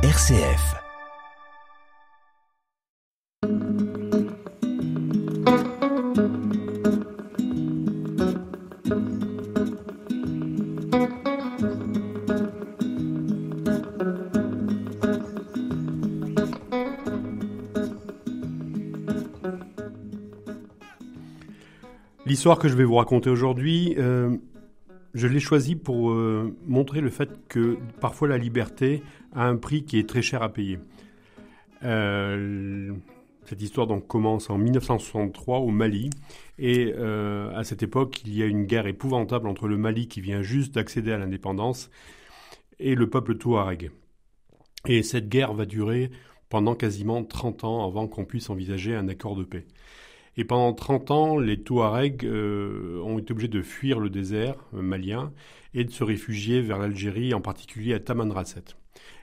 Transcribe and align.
RCF. 0.00 0.76
L'histoire 22.24 22.60
que 22.60 22.68
je 22.68 22.76
vais 22.76 22.84
vous 22.84 22.94
raconter 22.94 23.30
aujourd'hui, 23.30 23.96
euh, 23.98 24.36
je 25.14 25.26
l'ai 25.26 25.40
choisie 25.40 25.76
pour 25.76 26.10
euh, 26.10 26.56
montrer 26.66 27.00
le 27.00 27.10
fait 27.10 27.30
que 27.48 27.78
parfois 28.00 28.28
la 28.28 28.38
liberté 28.38 29.02
a 29.34 29.46
un 29.46 29.56
prix 29.56 29.84
qui 29.84 29.98
est 29.98 30.08
très 30.08 30.22
cher 30.22 30.42
à 30.42 30.52
payer. 30.52 30.78
Euh, 31.84 32.92
cette 33.44 33.62
histoire 33.62 33.86
donc 33.86 34.06
commence 34.06 34.50
en 34.50 34.58
1963 34.58 35.58
au 35.60 35.70
Mali 35.70 36.10
et 36.58 36.92
à 36.92 37.64
cette 37.64 37.82
époque 37.82 38.20
il 38.26 38.36
y 38.36 38.42
a 38.42 38.46
une 38.46 38.64
guerre 38.64 38.86
épouvantable 38.86 39.48
entre 39.48 39.68
le 39.68 39.78
Mali 39.78 40.06
qui 40.06 40.20
vient 40.20 40.42
juste 40.42 40.74
d'accéder 40.74 41.12
à 41.12 41.18
l'indépendance 41.18 41.90
et 42.78 42.94
le 42.94 43.08
peuple 43.08 43.36
touareg. 43.36 43.90
Et 44.86 45.02
cette 45.02 45.28
guerre 45.28 45.54
va 45.54 45.64
durer 45.64 46.10
pendant 46.48 46.74
quasiment 46.74 47.24
30 47.24 47.64
ans 47.64 47.86
avant 47.86 48.06
qu'on 48.06 48.24
puisse 48.24 48.50
envisager 48.50 48.94
un 48.94 49.08
accord 49.08 49.36
de 49.36 49.44
paix. 49.44 49.66
Et 50.38 50.44
pendant 50.44 50.72
30 50.72 51.10
ans, 51.10 51.36
les 51.36 51.60
Touaregs 51.60 52.24
euh, 52.24 53.02
ont 53.02 53.18
été 53.18 53.32
obligés 53.32 53.48
de 53.48 53.60
fuir 53.60 53.98
le 53.98 54.08
désert 54.08 54.54
euh, 54.72 54.82
malien 54.82 55.32
et 55.74 55.82
de 55.82 55.90
se 55.90 56.04
réfugier 56.04 56.60
vers 56.60 56.78
l'Algérie, 56.78 57.34
en 57.34 57.40
particulier 57.40 57.92
à 57.92 57.98
Tamanrasset. 57.98 58.62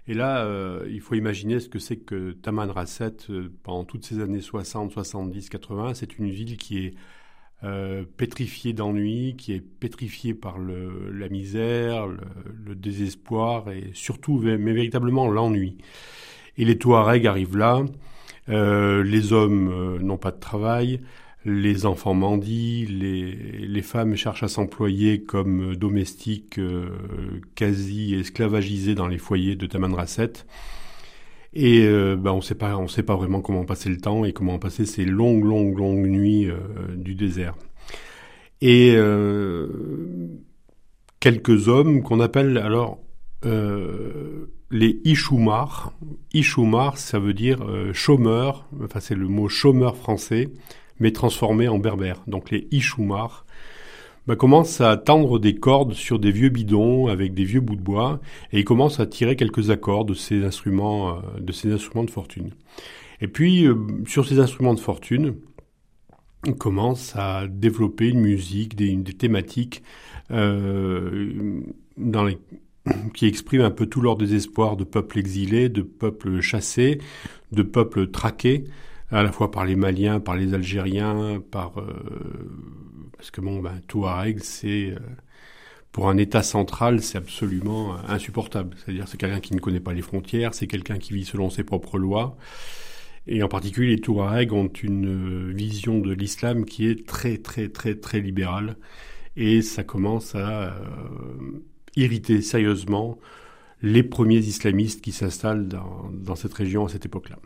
Et 0.09 0.13
là, 0.13 0.43
euh, 0.43 0.85
il 0.91 0.99
faut 0.99 1.15
imaginer 1.15 1.61
ce 1.61 1.69
que 1.69 1.79
c'est 1.79 1.95
que 1.95 2.33
Tamanrasset 2.33 3.15
pendant 3.63 3.85
toutes 3.85 4.05
ces 4.05 4.19
années 4.19 4.41
60, 4.41 4.91
70, 4.91 5.47
80. 5.47 5.93
C'est 5.93 6.19
une 6.19 6.29
ville 6.29 6.57
qui 6.57 6.79
est 6.79 6.93
pétrifiée 8.17 8.73
d'ennui, 8.73 9.35
qui 9.37 9.53
est 9.53 9.61
pétrifiée 9.61 10.35
par 10.35 10.59
la 10.59 11.29
misère, 11.29 12.05
le, 12.05 12.75
désespoir 12.75 13.71
et 13.71 13.89
surtout, 13.93 14.39
mais 14.39 14.73
véritablement 14.73 15.27
l'ennui. 15.27 15.77
Et 16.57 16.65
les 16.65 16.77
Touaregs 16.77 17.25
arrivent 17.25 17.57
là. 17.57 17.83
Euh, 18.49 19.03
les 19.03 19.33
hommes 19.33 19.69
euh, 19.69 19.99
n'ont 19.99 20.17
pas 20.17 20.31
de 20.31 20.39
travail, 20.39 21.01
les 21.45 21.85
enfants 21.85 22.13
mendient, 22.13 22.85
les, 22.87 23.81
femmes 23.81 24.15
cherchent 24.15 24.43
à 24.43 24.47
s'employer 24.47 25.23
comme 25.23 25.75
domestiques 25.75 26.59
euh, 26.59 26.89
quasi 27.55 28.15
esclavagisés 28.15 28.95
dans 28.95 29.07
les 29.07 29.17
foyers 29.17 29.55
de 29.55 29.65
Tamanrasset. 29.65 30.33
Et 31.53 31.87
ben, 31.87 32.33
on 32.33 32.41
sait 32.41 32.55
pas, 32.55 32.75
on 32.75 32.89
sait 32.89 33.01
pas 33.01 33.15
vraiment 33.15 33.39
comment 33.39 33.63
passer 33.63 33.87
le 33.87 33.95
temps 33.95 34.25
et 34.25 34.33
comment 34.33 34.59
passer 34.59 34.85
ces 34.85 35.05
longues, 35.05 35.45
longues, 35.45 35.77
longues 35.77 36.05
nuits 36.05 36.49
du 36.97 37.15
désert. 37.15 37.55
Et 38.59 38.97
quelques 41.21 41.69
hommes 41.69 42.03
qu'on 42.03 42.19
appelle 42.19 42.57
alors 42.57 42.99
les 43.41 44.99
Ishumar. 45.05 45.93
Ishumar, 46.35 46.97
ça 46.97 47.17
veut 47.17 47.33
dire 47.33 47.63
euh, 47.63 47.93
chômeur, 47.93 48.67
enfin 48.83 48.99
c'est 48.99 49.15
le 49.15 49.29
mot 49.29 49.47
chômeur 49.47 49.95
français, 49.95 50.49
mais 50.99 51.11
transformé 51.11 51.69
en 51.69 51.79
berbère. 51.79 52.21
Donc 52.27 52.51
les 52.51 52.67
Ishumar 52.71 53.45
bah, 54.27 54.35
commencent 54.35 54.81
à 54.81 54.97
tendre 54.97 55.39
des 55.39 55.55
cordes 55.55 55.93
sur 55.93 56.19
des 56.19 56.31
vieux 56.31 56.49
bidons 56.49 57.07
avec 57.07 57.33
des 57.33 57.45
vieux 57.45 57.61
bouts 57.61 57.77
de 57.77 57.81
bois, 57.81 58.19
et 58.51 58.59
ils 58.59 58.65
commencent 58.65 58.99
à 58.99 59.05
tirer 59.05 59.37
quelques 59.37 59.69
accords 59.69 60.03
de 60.03 60.13
ces 60.13 60.43
instruments, 60.43 61.21
euh, 61.37 61.39
de 61.39 62.11
fortune. 62.11 62.51
Et 63.21 63.29
puis 63.29 63.65
euh, 63.65 63.75
sur 64.05 64.27
ces 64.27 64.39
instruments 64.39 64.73
de 64.73 64.81
fortune, 64.81 65.35
ils 66.45 66.55
commencent 66.55 67.15
à 67.15 67.47
développer 67.47 68.09
une 68.09 68.19
musique, 68.19 68.75
des, 68.75 68.93
des 68.93 69.13
thématiques 69.13 69.83
dans 70.29 72.23
les 72.25 72.37
qui 73.13 73.25
exprime 73.25 73.61
un 73.61 73.71
peu 73.71 73.85
tout 73.85 74.01
leur 74.01 74.15
désespoir 74.15 74.77
de 74.77 74.83
peuples 74.83 75.19
exilés, 75.19 75.69
de 75.69 75.81
peuples 75.81 76.41
chassés, 76.41 76.99
de 77.51 77.63
peuples 77.63 78.11
traqués, 78.11 78.65
à 79.11 79.23
la 79.23 79.31
fois 79.31 79.51
par 79.51 79.65
les 79.65 79.75
Maliens, 79.75 80.19
par 80.19 80.35
les 80.35 80.53
Algériens, 80.53 81.41
par 81.51 81.79
euh, 81.79 81.85
parce 83.17 83.31
que 83.31 83.41
bon, 83.41 83.59
ben, 83.59 83.81
Touareg, 83.87 84.39
c'est 84.39 84.91
euh, 84.91 84.99
pour 85.91 86.09
un 86.09 86.17
État 86.17 86.43
central, 86.43 87.01
c'est 87.01 87.17
absolument 87.17 87.95
insupportable. 88.07 88.75
C'est-à-dire, 88.77 89.07
c'est 89.07 89.17
quelqu'un 89.17 89.39
qui 89.39 89.55
ne 89.55 89.59
connaît 89.59 89.79
pas 89.79 89.93
les 89.93 90.01
frontières, 90.01 90.53
c'est 90.53 90.67
quelqu'un 90.67 90.97
qui 90.97 91.13
vit 91.13 91.25
selon 91.25 91.49
ses 91.49 91.63
propres 91.63 91.97
lois. 91.97 92.37
Et 93.27 93.41
en 93.41 93.47
particulier, 93.47 93.95
les 93.95 94.01
Touaregs 94.01 94.53
ont 94.53 94.67
une 94.67 95.51
vision 95.53 95.99
de 95.99 96.11
l'islam 96.11 96.65
qui 96.65 96.87
est 96.87 97.07
très, 97.07 97.37
très, 97.37 97.69
très, 97.69 97.95
très 97.95 98.19
libérale. 98.19 98.77
Et 99.35 99.61
ça 99.61 99.83
commence 99.83 100.35
à 100.35 100.63
euh, 100.63 100.73
irriter 101.95 102.41
sérieusement 102.41 103.17
les 103.81 104.03
premiers 104.03 104.39
islamistes 104.39 105.01
qui 105.01 105.11
s'installent 105.11 105.67
dans, 105.67 106.35
cette 106.35 106.53
région 106.53 106.85
à 106.85 106.89
cette 106.89 107.05
époque-là. 107.05 107.37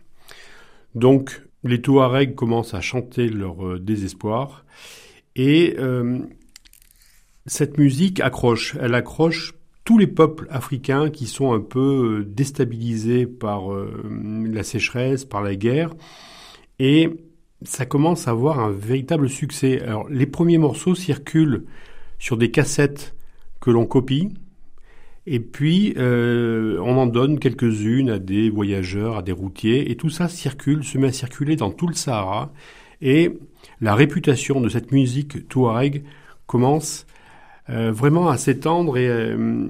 Donc 0.96 1.42
les 1.64 1.82
Touaregs 1.82 2.36
commencent 2.36 2.74
à 2.74 2.82
chanter 2.82 3.28
leur 3.28 3.66
euh, 3.66 3.80
désespoir 3.80 4.66
et 5.36 5.76
euh, 5.78 6.20
cette 7.46 7.78
musique 7.78 8.22
accroche, 8.22 8.76
elle 8.80 8.96
accroche 8.96 9.54
tous 9.84 9.98
les 9.98 10.08
peuples 10.08 10.48
africains 10.50 11.10
qui 11.10 11.26
sont 11.26 11.52
un 11.52 11.60
peu 11.60 12.20
euh, 12.20 12.26
déstabilisés 12.26 13.26
par 13.26 13.64
la 13.72 14.64
sécheresse, 14.64 15.26
par 15.26 15.42
la 15.42 15.56
guerre 15.56 15.94
et 16.80 17.10
ça 17.64 17.86
commence 17.86 18.28
à 18.28 18.31
avoir 18.31 18.60
un 18.60 18.72
véritable 18.72 19.30
succès. 19.30 19.81
Alors 19.81 20.08
les 20.10 20.26
premiers 20.26 20.58
morceaux 20.58 20.96
circulent 20.96 21.66
sur 22.18 22.38
des 22.38 22.52
cassettes 22.52 23.14
que 23.59 23.72
l'on 23.72 23.86
copie. 23.86 24.30
Et 25.25 25.40
puis, 25.40 25.94
euh, 25.97 26.80
on 26.80 26.97
en 26.97 27.06
donne 27.06 27.40
quelques-unes 27.40 28.09
à 28.09 28.20
des 28.20 28.50
voyageurs, 28.50 29.18
à 29.18 29.22
des 29.22 29.31
routiers, 29.31 29.92
et 29.92 29.96
tout 29.96 30.09
ça 30.09 30.28
circule, 30.28 30.84
se 30.84 30.97
met 30.97 31.09
à 31.09 31.12
circuler 31.12 31.56
dans 31.56 31.72
tout 31.72 31.88
le 31.88 31.94
Sahara. 31.94 32.52
Et 33.02 33.38
la 33.80 33.96
réputation 33.96 34.59
de 34.59 34.69
cette 34.69 34.92
musique 34.92 35.48
touareg 35.48 36.03
commence 36.48 37.06
euh, 37.69 37.92
vraiment 37.92 38.30
à 38.30 38.38
s'étendre 38.38 38.98
et, 38.98 39.08
euh, 39.08 39.68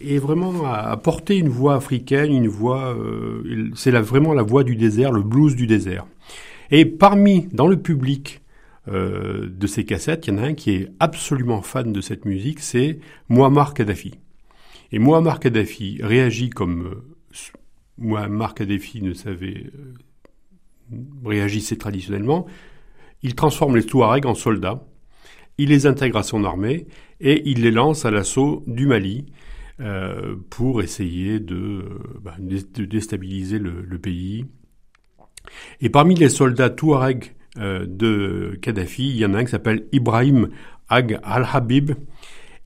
et, 0.00 0.18
vraiment 0.18 0.66
à, 0.66 0.96
porter 0.96 1.36
une 1.36 1.48
voix 1.48 1.76
africaine, 1.76 2.32
une 2.32 2.48
voix, 2.48 2.96
c'est 3.76 3.92
vraiment 3.92 4.32
la 4.32 4.42
voix 4.42 4.64
du 4.64 4.76
désert, 4.76 5.12
le 5.12 5.22
blues 5.22 5.54
du 5.54 5.66
désert. 5.66 6.06
Et 6.70 6.84
parmi, 6.84 7.48
dans 7.52 7.68
le 7.68 7.76
public, 7.76 8.40
euh, 8.88 9.48
de 9.48 9.66
ces 9.66 9.84
cassettes, 9.84 10.26
il 10.26 10.34
y 10.34 10.36
en 10.36 10.38
a 10.38 10.46
un 10.46 10.54
qui 10.54 10.72
est 10.72 10.90
absolument 11.00 11.62
fan 11.62 11.92
de 11.92 12.00
cette 12.00 12.24
musique, 12.24 12.60
c'est 12.60 12.98
Muammar 13.28 13.74
Kadhafi. 13.74 14.14
Et 14.92 14.98
Muammar 14.98 15.40
Kadhafi 15.40 16.00
réagit 16.02 16.50
comme 16.50 16.86
euh, 16.86 17.14
Muammar 17.98 18.54
Kadhafi 18.54 19.02
ne 19.02 19.14
savait 19.14 19.70
euh, 19.74 19.94
réagissait 21.24 21.76
traditionnellement. 21.76 22.46
Il 23.22 23.34
transforme 23.34 23.76
les 23.76 23.86
Touaregs 23.86 24.26
en 24.26 24.34
soldats, 24.34 24.86
il 25.56 25.70
les 25.70 25.86
intègre 25.86 26.18
à 26.18 26.22
son 26.22 26.44
armée 26.44 26.86
et 27.20 27.48
il 27.48 27.62
les 27.62 27.70
lance 27.70 28.04
à 28.04 28.10
l'assaut 28.10 28.62
du 28.66 28.86
Mali 28.86 29.26
euh, 29.80 30.36
pour 30.50 30.82
essayer 30.82 31.40
de, 31.40 31.84
bah, 32.22 32.36
de 32.38 32.84
déstabiliser 32.84 33.58
le, 33.58 33.98
pays. 33.98 34.46
Et 35.80 35.88
parmi 35.88 36.14
les 36.14 36.28
soldats 36.28 36.70
Touaregs 36.70 37.24
euh, 37.24 37.43
de 37.56 38.58
Kadhafi. 38.60 39.10
Il 39.10 39.16
y 39.16 39.24
en 39.24 39.34
a 39.34 39.38
un 39.38 39.44
qui 39.44 39.50
s'appelle 39.50 39.86
Ibrahim 39.92 40.48
Ag 40.88 41.18
al-Habib. 41.22 41.92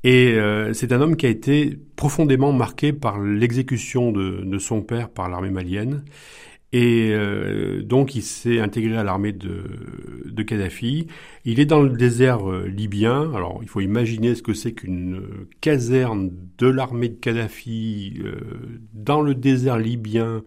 Et 0.04 0.34
euh, 0.34 0.72
c'est 0.74 0.92
un 0.92 1.00
homme 1.00 1.16
qui 1.16 1.26
a 1.26 1.28
été 1.28 1.78
profondément 1.96 2.52
marqué 2.52 2.92
par 2.92 3.20
l'exécution 3.20 4.12
de, 4.12 4.58
son 4.58 4.82
père 4.82 5.10
par 5.10 5.28
l'armée 5.28 5.50
malienne. 5.50 6.04
Et 6.72 7.10
euh, 7.12 7.82
donc 7.82 8.14
il 8.14 8.22
s'est 8.22 8.60
intégré 8.60 8.96
à 8.96 9.02
l'armée 9.02 9.32
de, 9.32 9.64
de, 10.26 10.42
Kadhafi. 10.42 11.06
Il 11.44 11.60
est 11.60 11.66
dans 11.66 11.82
le 11.82 11.90
désert 11.90 12.46
libyen. 12.66 13.32
Alors 13.34 13.60
il 13.62 13.68
faut 13.68 13.80
imaginer 13.80 14.34
ce 14.34 14.42
que 14.42 14.52
c'est 14.52 14.72
qu'une 14.72 15.22
caserne 15.60 16.30
de 16.58 16.68
l'armée 16.68 17.08
de 17.08 17.16
Kadhafi 17.16 18.22
dans 18.92 19.22
le 19.22 19.34
désert 19.34 19.78
libyen 19.78 20.42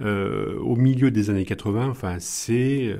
au 0.00 0.76
milieu 0.76 1.10
des 1.12 1.30
années 1.30 1.44
80. 1.44 1.88
Enfin 1.88 2.16
c'est 2.18 2.96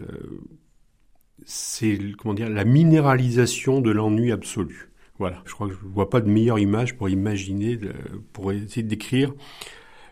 c'est 1.45 1.99
comment 2.19 2.35
dire 2.35 2.49
la 2.49 2.65
minéralisation 2.65 3.81
de 3.81 3.91
l'ennui 3.91 4.33
absolu. 4.33 4.91
Voilà, 5.19 5.43
je 5.47 5.53
crois 5.53 5.69
que 5.69 5.75
je 5.75 5.79
vois 5.87 6.11
pas 6.11 6.21
de 6.21 6.29
meilleure 6.29 6.59
image 6.59 6.97
pour 6.97 7.09
imaginer, 7.09 7.79
pour 8.33 8.53
essayer 8.53 8.83
de 8.83 8.89
décrire 8.89 9.33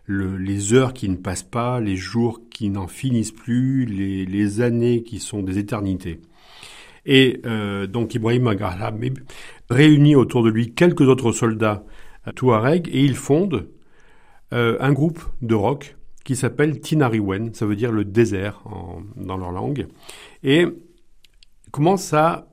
les 0.09 0.75
heures 0.75 0.93
qui 0.93 1.09
ne 1.09 1.17
passent 1.17 1.43
pas, 1.43 1.81
les 1.81 1.97
jours 1.97 2.41
qui 2.51 2.71
n'en 2.71 2.87
finissent 2.87 3.33
plus, 3.33 3.85
les, 3.85 4.61
années 4.61 5.03
qui 5.03 5.19
sont 5.19 5.43
des 5.43 5.59
éternités. 5.59 6.21
Et 7.05 7.41
euh, 7.47 7.89
donc 7.89 8.15
Ibrahim 8.15 8.47
Agharab 8.47 9.05
réunit 9.71 10.15
autour 10.15 10.45
de 10.45 10.51
lui 10.51 10.73
quelques 10.73 11.03
autres 11.03 11.33
soldats 11.33 11.85
Touareg 12.37 12.89
et 12.93 13.05
il 13.05 13.17
fonde 13.17 13.69
un 14.53 14.93
groupe 14.93 15.21
de 15.41 15.55
rock 15.55 15.97
qui 16.25 16.37
s'appelle 16.37 16.81
Tinariwen, 16.81 17.55
ça 17.55 17.67
veut 17.67 17.77
dire 17.77 17.91
le 17.91 18.05
désert 18.05 18.63
dans 19.17 19.37
leur 19.37 19.51
langue, 19.51 19.87
et 20.43 20.67
commence 21.73 22.13
à 22.13 22.47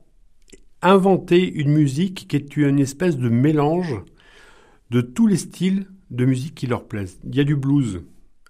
inventer 0.82 1.46
une 1.52 1.70
musique 1.70 2.26
qui 2.26 2.36
est 2.36 2.56
une 2.56 2.80
espèce 2.80 3.18
de 3.18 3.28
mélange 3.28 3.94
de 4.90 5.02
tous 5.02 5.26
les 5.26 5.36
styles 5.36 5.86
de 6.10 6.24
musique 6.24 6.54
qui 6.54 6.66
leur 6.66 6.88
plaisent. 6.88 7.20
Il 7.24 7.36
y 7.36 7.40
a 7.40 7.44
du 7.44 7.54
blues 7.54 8.02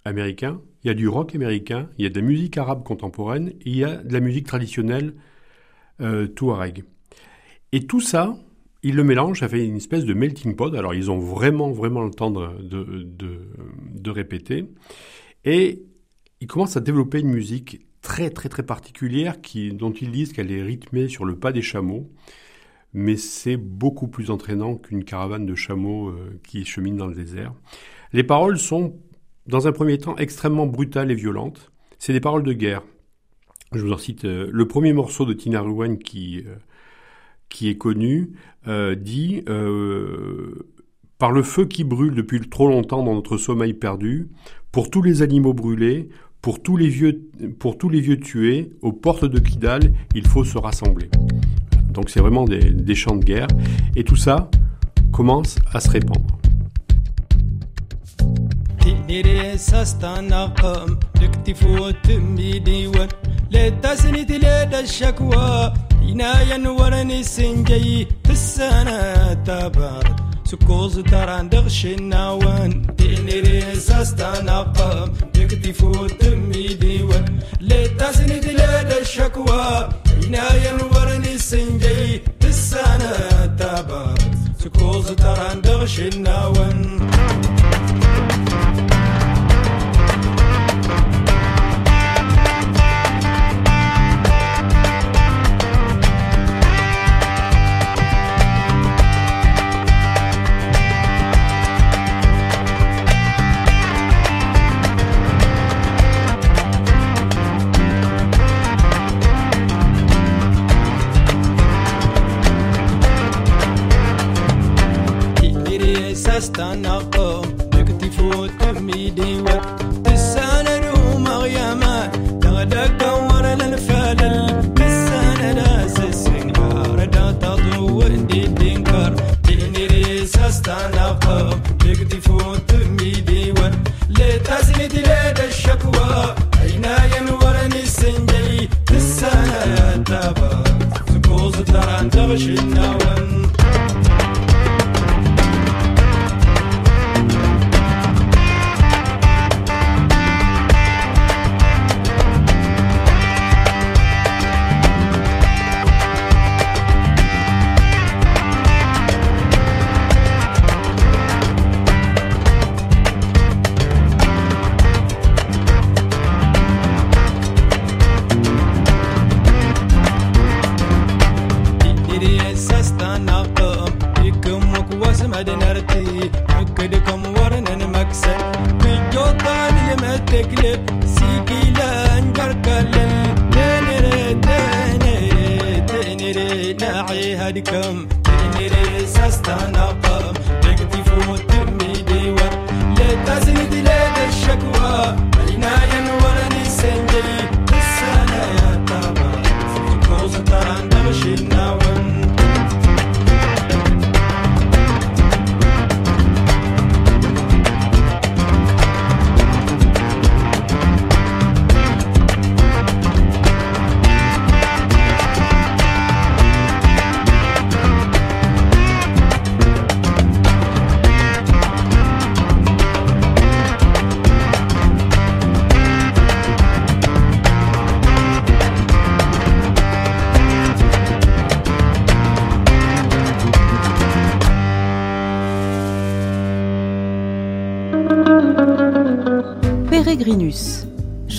américain, 0.04 0.60
il 0.82 0.88
y 0.88 0.90
a 0.90 0.94
du 0.94 1.08
rock 1.08 1.34
américain, 1.34 1.90
il 1.98 2.04
y 2.04 2.06
a 2.06 2.08
de 2.08 2.18
la 2.18 2.24
musique 2.24 2.56
arabe 2.56 2.84
contemporaine, 2.84 3.52
il 3.66 3.76
y 3.76 3.84
a 3.84 3.96
de 3.96 4.12
la 4.12 4.20
musique 4.20 4.46
traditionnelle 4.46 5.14
euh, 6.00 6.26
touareg. 6.28 6.84
Et 7.72 7.86
tout 7.86 8.00
ça, 8.00 8.38
ils 8.82 8.94
le 8.94 9.04
mélangent, 9.04 9.40
ça 9.40 9.48
fait 9.48 9.66
une 9.66 9.76
espèce 9.76 10.04
de 10.04 10.14
melting 10.14 10.56
pot. 10.56 10.74
Alors 10.74 10.94
ils 10.94 11.10
ont 11.10 11.18
vraiment, 11.18 11.72
vraiment 11.72 12.02
le 12.02 12.10
temps 12.12 12.30
de, 12.30 12.48
de 12.62 14.10
répéter. 14.10 14.66
Et 15.44 15.82
ils 16.40 16.46
commencent 16.46 16.76
à 16.76 16.80
développer 16.80 17.20
une 17.20 17.30
musique 17.30 17.80
très 18.02 18.30
très 18.30 18.48
très 18.48 18.62
particulière 18.62 19.36
dont 19.72 19.92
ils 19.92 20.10
disent 20.10 20.32
qu'elle 20.32 20.52
est 20.52 20.62
rythmée 20.62 21.08
sur 21.08 21.24
le 21.24 21.36
pas 21.36 21.52
des 21.52 21.62
chameaux, 21.62 22.10
mais 22.92 23.16
c'est 23.16 23.56
beaucoup 23.56 24.08
plus 24.08 24.30
entraînant 24.30 24.76
qu'une 24.76 25.04
caravane 25.04 25.46
de 25.46 25.54
chameaux 25.54 26.08
euh, 26.08 26.40
qui 26.46 26.64
chemine 26.64 26.96
dans 26.96 27.06
le 27.06 27.14
désert. 27.14 27.52
Les 28.12 28.24
paroles 28.24 28.58
sont, 28.58 28.98
dans 29.46 29.68
un 29.68 29.72
premier 29.72 29.98
temps, 29.98 30.16
extrêmement 30.16 30.66
brutales 30.66 31.10
et 31.10 31.14
violentes. 31.14 31.70
C'est 31.98 32.12
des 32.12 32.20
paroles 32.20 32.42
de 32.42 32.52
guerre. 32.52 32.82
Je 33.72 33.84
vous 33.84 33.92
en 33.92 33.98
cite 33.98 34.24
euh, 34.24 34.48
le 34.52 34.66
premier 34.66 34.92
morceau 34.92 35.24
de 35.24 35.32
Tina 35.32 35.60
Ruwan 35.60 35.98
qui, 35.98 36.44
euh, 36.46 36.56
qui 37.48 37.68
est 37.68 37.76
connu, 37.76 38.32
dit 38.66 39.42
Par 41.18 41.32
le 41.32 41.42
feu 41.42 41.64
qui 41.66 41.84
brûle 41.84 42.14
depuis 42.14 42.40
trop 42.40 42.68
longtemps 42.68 43.02
dans 43.02 43.14
notre 43.14 43.36
sommeil 43.36 43.74
perdu, 43.74 44.28
pour 44.72 44.90
tous 44.90 45.02
les 45.02 45.22
animaux 45.22 45.54
brûlés, 45.54 46.08
pour 46.42 46.62
tous 46.62 46.76
les 46.76 46.88
vieux, 46.88 47.28
pour 47.58 47.76
tous 47.76 47.88
les 47.88 48.00
vieux 48.00 48.18
tués, 48.18 48.72
aux 48.82 48.92
portes 48.92 49.24
de 49.24 49.38
Kidal, 49.38 49.92
il 50.14 50.26
faut 50.26 50.44
se 50.44 50.58
rassembler. 50.58 51.08
Donc 51.92 52.08
c'est 52.10 52.20
vraiment 52.20 52.44
des, 52.44 52.70
des 52.70 52.94
chants 52.94 53.16
de 53.16 53.24
guerre. 53.24 53.48
Et 53.96 54.04
tout 54.04 54.16
ça 54.16 54.50
commence 55.12 55.56
à 55.72 55.80
se 55.80 55.90
répandre. 55.90 56.38
سكوز 70.50 70.98
تراندغ 70.98 71.68
شناوان 71.68 72.96
تيني 72.96 73.40
ريزاس 73.40 74.14
قام 74.14 75.12
يكتي 75.36 75.72
فوت 75.72 76.24
مي 76.24 76.74
ديوان 76.74 77.38
لي 77.60 77.88
تاسني 77.88 78.38
دلال 78.38 79.00
الشكوى 79.00 79.88
عنايا 80.26 80.72
ورني 80.92 81.38
سنجي 81.38 82.22
تسانا 82.40 83.46
تابا 83.58 84.14
سكوز 84.58 85.06
تراندغ 85.06 85.86
شناوان 85.86 87.10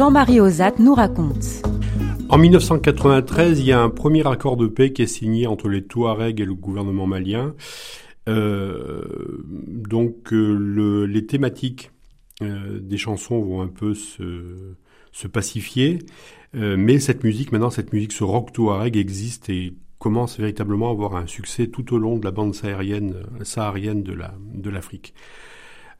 Jean-Marie 0.02 0.40
Ozat 0.40 0.80
nous 0.80 0.96
raconte. 0.96 1.62
En 2.28 2.40
1993, 2.40 3.60
il 3.60 3.68
y 3.68 3.72
a 3.72 3.80
un 3.80 3.92
premier 3.92 4.26
accord 4.26 4.58
de 4.58 4.66
paix 4.66 4.94
qui 4.94 5.04
est 5.04 5.06
signé 5.06 5.46
entre 5.46 5.70
les 5.70 5.84
Touaregs 5.84 6.42
et 6.42 6.46
le 6.46 6.56
gouvernement 6.56 7.06
malien. 7.06 7.54
Euh, 8.28 9.04
donc 9.46 10.34
euh, 10.34 11.06
les 11.06 11.28
thématiques 11.28 11.92
euh, 12.42 12.80
des 12.82 12.98
chansons 12.98 13.42
vont 13.42 13.62
un 13.62 13.68
peu 13.68 13.94
se, 13.94 15.28
pacifier, 15.28 16.00
mais 16.56 16.98
cette 16.98 17.24
musique, 17.24 17.52
maintenant 17.52 17.70
cette 17.70 17.94
musique, 17.94 18.14
ce 18.14 18.24
rock 18.24 18.52
touareg 18.54 18.98
existe 18.98 19.50
et 19.50 19.76
commence 20.00 20.40
véritablement 20.40 20.88
à 20.88 20.94
avoir 20.94 21.16
un 21.16 21.28
succès 21.28 21.68
tout 21.68 21.94
au 21.94 22.00
long 22.00 22.18
de 22.18 22.26
la 22.26 22.32
bande 22.32 22.56
saharienne, 22.56 23.18
saharienne 23.44 24.02
de 24.02 24.70
l'Afrique. 24.72 25.14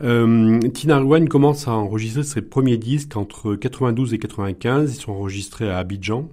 Euh, 0.04 0.60
Tina 0.74 0.98
Arwan 0.98 1.28
commence 1.30 1.68
à 1.68 1.72
enregistrer 1.72 2.24
ses 2.24 2.42
premiers 2.42 2.78
disques 2.78 3.16
entre 3.18 3.56
92 3.56 4.14
et 4.14 4.20
95. 4.20 4.96
Ils 4.96 5.00
sont 5.00 5.12
enregistrés 5.12 5.70
à 5.70 5.78
Abidjan. 5.78 6.30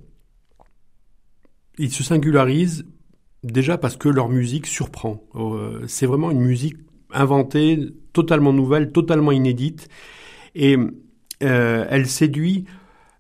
Ils 1.78 1.92
se 1.92 2.02
singularisent 2.02 2.86
déjà 3.44 3.78
parce 3.78 3.96
que 3.96 4.08
leur 4.08 4.28
musique 4.28 4.66
surprend. 4.66 5.22
Euh, 5.34 5.84
c'est 5.86 6.06
vraiment 6.06 6.30
une 6.30 6.40
musique 6.40 6.76
inventée, 7.12 7.78
totalement 8.12 8.52
nouvelle, 8.52 8.90
totalement 8.92 9.32
inédite. 9.32 9.88
Et 10.54 10.76
elle 11.40 12.06
séduit 12.08 12.64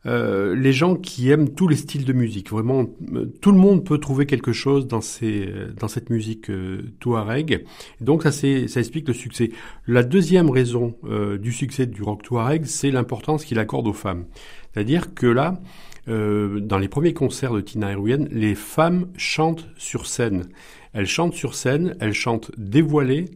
euh, 0.06 0.54
les 0.54 0.72
gens 0.72 0.94
qui 0.94 1.28
aiment 1.30 1.50
tous 1.54 1.66
les 1.66 1.74
styles 1.74 2.04
de 2.04 2.12
musique. 2.12 2.50
Vraiment, 2.50 2.86
euh, 3.14 3.26
tout 3.40 3.50
le 3.50 3.58
monde 3.58 3.84
peut 3.84 3.98
trouver 3.98 4.26
quelque 4.26 4.52
chose 4.52 4.86
dans, 4.86 5.00
ces, 5.00 5.52
dans 5.78 5.88
cette 5.88 6.08
musique 6.10 6.50
euh, 6.50 6.82
touareg. 7.00 7.64
Donc 8.00 8.22
ça, 8.22 8.30
ça 8.30 8.46
explique 8.48 9.08
le 9.08 9.14
succès. 9.14 9.50
La 9.88 10.04
deuxième 10.04 10.50
raison 10.50 10.94
du 11.40 11.52
succès 11.52 11.86
du 11.86 12.02
rock 12.02 12.22
touareg, 12.22 12.64
c'est 12.64 12.90
l'importance 12.90 13.44
qu'il 13.44 13.58
accorde 13.58 13.86
aux 13.88 13.92
femmes. 13.92 14.26
C'est-à-dire 14.72 15.14
que 15.14 15.26
là, 15.26 15.60
dans 16.06 16.78
les 16.78 16.88
premiers 16.88 17.12
concerts 17.12 17.52
de 17.52 17.60
Tina 17.60 17.92
Eruyen, 17.92 18.26
les 18.30 18.54
femmes 18.54 19.08
chantent 19.16 19.68
sur 19.76 20.06
scène. 20.06 20.44
Elles 20.92 21.06
chantent 21.06 21.34
sur 21.34 21.54
scène, 21.54 21.96
elles 22.00 22.14
chantent 22.14 22.50
dévoilées 22.56 23.26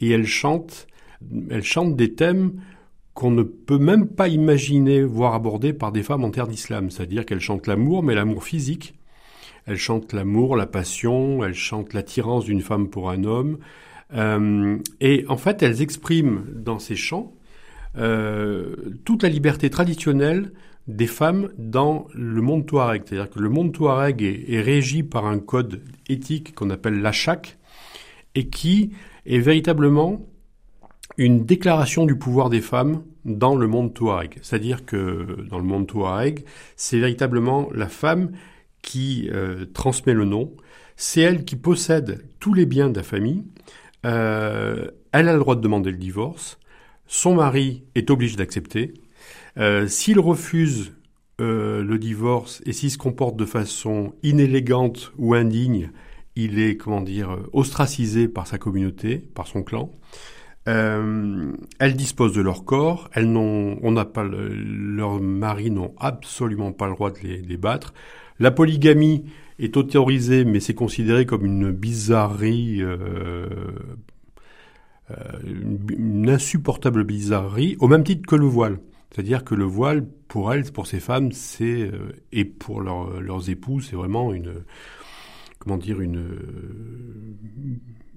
et 0.00 0.10
elles 0.10 0.26
chantent, 0.26 0.86
elles 1.50 1.64
chantent 1.64 1.96
des 1.96 2.14
thèmes 2.14 2.52
qu'on 3.18 3.32
ne 3.32 3.42
peut 3.42 3.78
même 3.78 4.06
pas 4.06 4.28
imaginer 4.28 5.02
voir 5.02 5.34
abordé 5.34 5.72
par 5.72 5.90
des 5.90 6.04
femmes 6.04 6.22
en 6.22 6.30
terre 6.30 6.46
d'islam. 6.46 6.88
C'est-à-dire 6.88 7.26
qu'elles 7.26 7.40
chantent 7.40 7.66
l'amour, 7.66 8.04
mais 8.04 8.14
l'amour 8.14 8.44
physique. 8.44 8.94
Elles 9.66 9.76
chantent 9.76 10.12
l'amour, 10.12 10.54
la 10.54 10.66
passion, 10.66 11.42
elles 11.42 11.52
chantent 11.52 11.94
l'attirance 11.94 12.44
d'une 12.44 12.60
femme 12.60 12.88
pour 12.88 13.10
un 13.10 13.24
homme. 13.24 13.58
Euh, 14.14 14.78
et 15.00 15.24
en 15.28 15.36
fait, 15.36 15.64
elles 15.64 15.82
expriment 15.82 16.44
dans 16.54 16.78
ces 16.78 16.94
chants 16.94 17.32
euh, 17.96 18.76
toute 19.04 19.24
la 19.24 19.30
liberté 19.30 19.68
traditionnelle 19.68 20.52
des 20.86 21.08
femmes 21.08 21.48
dans 21.58 22.06
le 22.14 22.40
monde 22.40 22.66
touareg. 22.66 23.02
C'est-à-dire 23.04 23.30
que 23.30 23.40
le 23.40 23.48
monde 23.48 23.72
touareg 23.72 24.22
est, 24.22 24.44
est 24.48 24.60
régi 24.60 25.02
par 25.02 25.26
un 25.26 25.40
code 25.40 25.82
éthique 26.08 26.54
qu'on 26.54 26.70
appelle 26.70 27.00
l'achak 27.00 27.58
et 28.36 28.48
qui 28.48 28.92
est 29.26 29.40
véritablement 29.40 30.24
une 31.18 31.44
déclaration 31.44 32.06
du 32.06 32.16
pouvoir 32.16 32.48
des 32.48 32.60
femmes 32.60 33.02
dans 33.24 33.56
le 33.56 33.66
monde 33.66 33.92
touareg. 33.92 34.38
C'est-à-dire 34.40 34.86
que 34.86 35.44
dans 35.50 35.58
le 35.58 35.64
monde 35.64 35.86
touareg, 35.86 36.44
c'est 36.76 36.98
véritablement 36.98 37.68
la 37.74 37.88
femme 37.88 38.30
qui 38.82 39.28
euh, 39.32 39.66
transmet 39.66 40.14
le 40.14 40.24
nom, 40.24 40.54
c'est 40.96 41.20
elle 41.20 41.44
qui 41.44 41.56
possède 41.56 42.24
tous 42.38 42.54
les 42.54 42.64
biens 42.64 42.88
de 42.88 42.96
la 42.96 43.02
famille, 43.02 43.42
euh, 44.06 44.86
elle 45.12 45.28
a 45.28 45.32
le 45.32 45.40
droit 45.40 45.56
de 45.56 45.60
demander 45.60 45.90
le 45.90 45.96
divorce, 45.96 46.58
son 47.08 47.34
mari 47.34 47.82
est 47.96 48.10
obligé 48.10 48.36
d'accepter, 48.36 48.94
euh, 49.58 49.88
s'il 49.88 50.20
refuse 50.20 50.92
le 51.40 51.98
divorce 51.98 52.60
et 52.66 52.72
s'il 52.72 52.90
se 52.90 52.98
comporte 52.98 53.36
de 53.36 53.44
façon 53.44 54.12
inélégante 54.24 55.12
ou 55.18 55.34
indigne, 55.34 55.92
il 56.34 56.58
est, 56.58 56.76
comment 56.76 57.00
dire, 57.00 57.38
ostracisé 57.52 58.26
par 58.26 58.48
sa 58.48 58.58
communauté, 58.58 59.18
par 59.18 59.46
son 59.46 59.62
clan. 59.62 59.92
Euh, 60.68 61.52
elles 61.78 61.96
disposent 61.96 62.34
de 62.34 62.42
leur 62.42 62.64
corps, 62.64 63.08
elles 63.14 63.30
n'ont, 63.30 63.78
on 63.82 63.92
n'a 63.92 64.04
pas, 64.04 64.22
leurs 64.22 65.18
maris 65.18 65.70
n'ont 65.70 65.94
absolument 65.98 66.72
pas 66.72 66.88
le 66.88 66.94
droit 66.94 67.10
de 67.10 67.18
les, 67.22 67.56
battre. 67.56 67.94
La 68.38 68.50
polygamie 68.50 69.24
est 69.58 69.78
autorisée, 69.78 70.44
mais 70.44 70.60
c'est 70.60 70.74
considéré 70.74 71.24
comme 71.24 71.46
une 71.46 71.70
bizarrerie, 71.70 72.82
euh, 72.82 73.48
euh, 75.10 75.14
une, 75.96 76.28
insupportable 76.28 77.02
bizarrerie, 77.04 77.76
au 77.80 77.88
même 77.88 78.04
titre 78.04 78.26
que 78.28 78.36
le 78.36 78.46
voile. 78.46 78.78
C'est-à-dire 79.10 79.44
que 79.44 79.54
le 79.54 79.64
voile, 79.64 80.06
pour 80.28 80.52
elles, 80.52 80.70
pour 80.70 80.86
ces 80.86 81.00
femmes, 81.00 81.32
c'est 81.32 81.90
et 82.30 82.44
pour 82.44 82.82
leurs 82.82 83.48
époux, 83.48 83.80
c'est 83.80 83.96
vraiment 83.96 84.34
une, 84.34 84.52
comment 85.60 85.78
dire, 85.78 86.02
une 86.02 86.28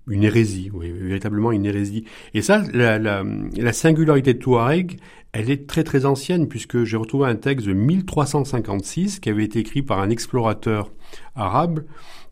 une 0.08 0.24
hérésie, 0.24 0.70
oui, 0.74 0.91
véritablement 0.91 1.51
une 1.51 1.65
hérésie. 1.65 2.05
Et 2.34 2.41
ça, 2.41 2.63
la, 2.74 3.00
la, 3.00 3.24
la, 3.55 3.74
singularité 3.74 4.34
de 4.34 4.39
Touareg, 4.39 5.00
elle 5.31 5.50
est 5.50 5.67
très 5.67 5.84
très 5.84 6.05
ancienne, 6.05 6.48
puisque 6.48 6.84
j'ai 6.84 6.98
retrouvé 6.98 7.27
un 7.27 7.36
texte 7.36 7.67
de 7.67 7.74
1356 7.74 9.20
qui 9.20 9.29
avait 9.29 9.46
été 9.46 9.60
écrit 9.60 9.81
par 9.81 10.00
un 10.00 10.10
explorateur 10.10 10.91
arabe 11.36 11.84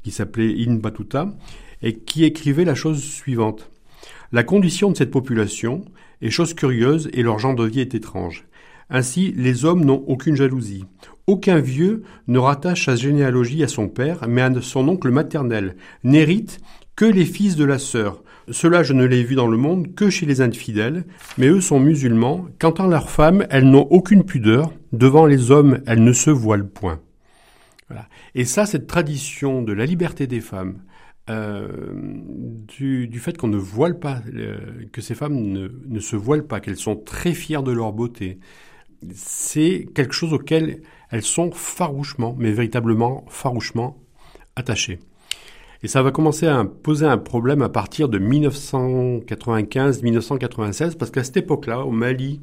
qui 0.03 0.11
s'appelait 0.11 0.51
Ibn 0.51 0.77
Battuta, 0.77 1.33
et 1.81 1.95
qui 1.95 2.23
écrivait 2.25 2.65
la 2.65 2.75
chose 2.75 3.01
suivante. 3.01 3.69
La 4.31 4.43
condition 4.43 4.91
de 4.91 4.97
cette 4.97 5.11
population 5.11 5.85
est 6.21 6.29
chose 6.29 6.53
curieuse 6.53 7.09
et 7.13 7.23
leur 7.23 7.39
genre 7.39 7.55
de 7.55 7.65
vie 7.65 7.79
est 7.79 7.95
étrange. 7.95 8.45
Ainsi, 8.89 9.33
les 9.37 9.65
hommes 9.65 9.85
n'ont 9.85 10.03
aucune 10.07 10.35
jalousie. 10.35 10.85
Aucun 11.27 11.59
vieux 11.59 12.03
ne 12.27 12.39
rattache 12.39 12.85
sa 12.85 12.95
généalogie 12.95 13.63
à 13.63 13.67
son 13.67 13.87
père, 13.87 14.27
mais 14.27 14.41
à 14.41 14.51
son 14.61 14.87
oncle 14.87 15.11
maternel, 15.11 15.75
n'hérite 16.03 16.59
que 16.99 17.05
les 17.05 17.23
fils 17.23 17.55
de 17.55 17.63
la 17.63 17.79
sœur. 17.79 18.21
Cela, 18.51 18.83
je 18.83 18.91
ne 18.91 19.05
l'ai 19.05 19.23
vu 19.23 19.35
dans 19.35 19.47
le 19.47 19.55
monde 19.55 19.95
que 19.95 20.09
chez 20.09 20.25
les 20.25 20.41
infidèles, 20.41 21.05
mais 21.37 21.47
eux 21.47 21.61
sont 21.61 21.79
musulmans. 21.79 22.47
Quant 22.59 22.71
à 22.71 22.87
leurs 22.87 23.09
femmes, 23.09 23.47
elles 23.49 23.69
n'ont 23.69 23.87
aucune 23.89 24.25
pudeur. 24.25 24.73
Devant 24.91 25.25
les 25.25 25.49
hommes, 25.49 25.79
elles 25.87 26.03
ne 26.03 26.11
se 26.11 26.29
voilent 26.29 26.67
point. 26.67 26.99
Voilà. 27.87 28.09
Et 28.35 28.43
ça, 28.43 28.65
cette 28.65 28.85
tradition 28.85 29.61
de 29.61 29.71
la 29.71 29.85
liberté 29.85 30.27
des 30.27 30.41
femmes, 30.41 30.81
euh, 31.29 31.69
du, 32.67 33.19
fait 33.19 33.37
qu'on 33.37 33.47
ne 33.47 33.55
voile 33.55 33.97
pas, 33.97 34.21
euh, 34.35 34.57
que 34.91 34.99
ces 34.99 35.15
femmes 35.15 35.35
ne, 35.35 35.69
ne 35.87 35.99
se 36.01 36.17
voilent 36.17 36.47
pas, 36.47 36.59
qu'elles 36.59 36.75
sont 36.75 36.97
très 36.97 37.31
fières 37.31 37.63
de 37.63 37.71
leur 37.71 37.93
beauté, 37.93 38.39
c'est 39.13 39.87
quelque 39.95 40.13
chose 40.13 40.33
auquel 40.33 40.81
elles 41.11 41.23
sont 41.23 41.51
farouchement, 41.53 42.35
mais 42.37 42.51
véritablement 42.51 43.23
farouchement 43.29 44.03
attachées. 44.57 44.99
Et 45.81 45.87
ça 45.87 46.03
va 46.03 46.11
commencer 46.11 46.45
à 46.45 46.65
poser 46.65 47.05
un 47.05 47.17
problème 47.17 47.61
à 47.61 47.69
partir 47.69 48.09
de 48.09 48.19
1995-1996, 48.19 50.97
parce 50.97 51.11
qu'à 51.11 51.23
cette 51.23 51.37
époque-là, 51.37 51.85
au 51.85 51.91
Mali 51.91 52.41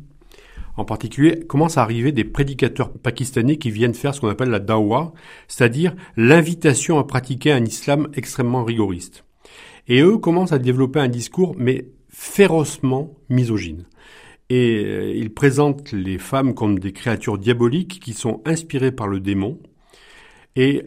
en 0.79 0.85
particulier, 0.85 1.41
commencent 1.41 1.79
à 1.79 1.83
arriver 1.83 2.13
des 2.13 2.25
prédicateurs 2.25 2.93
pakistanais 2.93 3.57
qui 3.57 3.71
viennent 3.71 3.95
faire 3.95 4.15
ce 4.15 4.21
qu'on 4.21 4.29
appelle 4.29 4.51
la 4.51 4.59
dawa, 4.59 5.13
c'est-à-dire 5.49 5.95
l'invitation 6.17 6.99
à 6.99 7.05
pratiquer 7.05 7.53
un 7.53 7.65
islam 7.65 8.09
extrêmement 8.15 8.65
rigoriste. 8.65 9.25
Et 9.89 10.01
eux 10.01 10.19
commencent 10.19 10.53
à 10.53 10.59
développer 10.59 11.01
un 11.01 11.09
discours, 11.09 11.55
mais 11.57 11.89
férocement 12.09 13.15
misogyne. 13.29 13.85
Et 14.49 14.85
euh, 14.85 15.13
ils 15.15 15.33
présentent 15.33 15.93
les 15.93 16.19
femmes 16.19 16.55
comme 16.55 16.79
des 16.79 16.93
créatures 16.93 17.39
diaboliques 17.39 18.01
qui 18.01 18.13
sont 18.13 18.43
inspirées 18.45 18.93
par 18.93 19.09
le 19.09 19.21
démon. 19.21 19.59
Et 20.57 20.85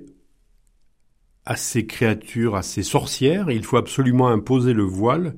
à 1.50 1.56
ces 1.56 1.88
créatures, 1.88 2.56
à 2.56 2.62
ces 2.62 2.84
sorcières, 2.84 3.50
il 3.50 3.64
faut 3.64 3.78
absolument 3.78 4.28
imposer 4.28 4.72
le 4.72 4.84
voile 4.84 5.34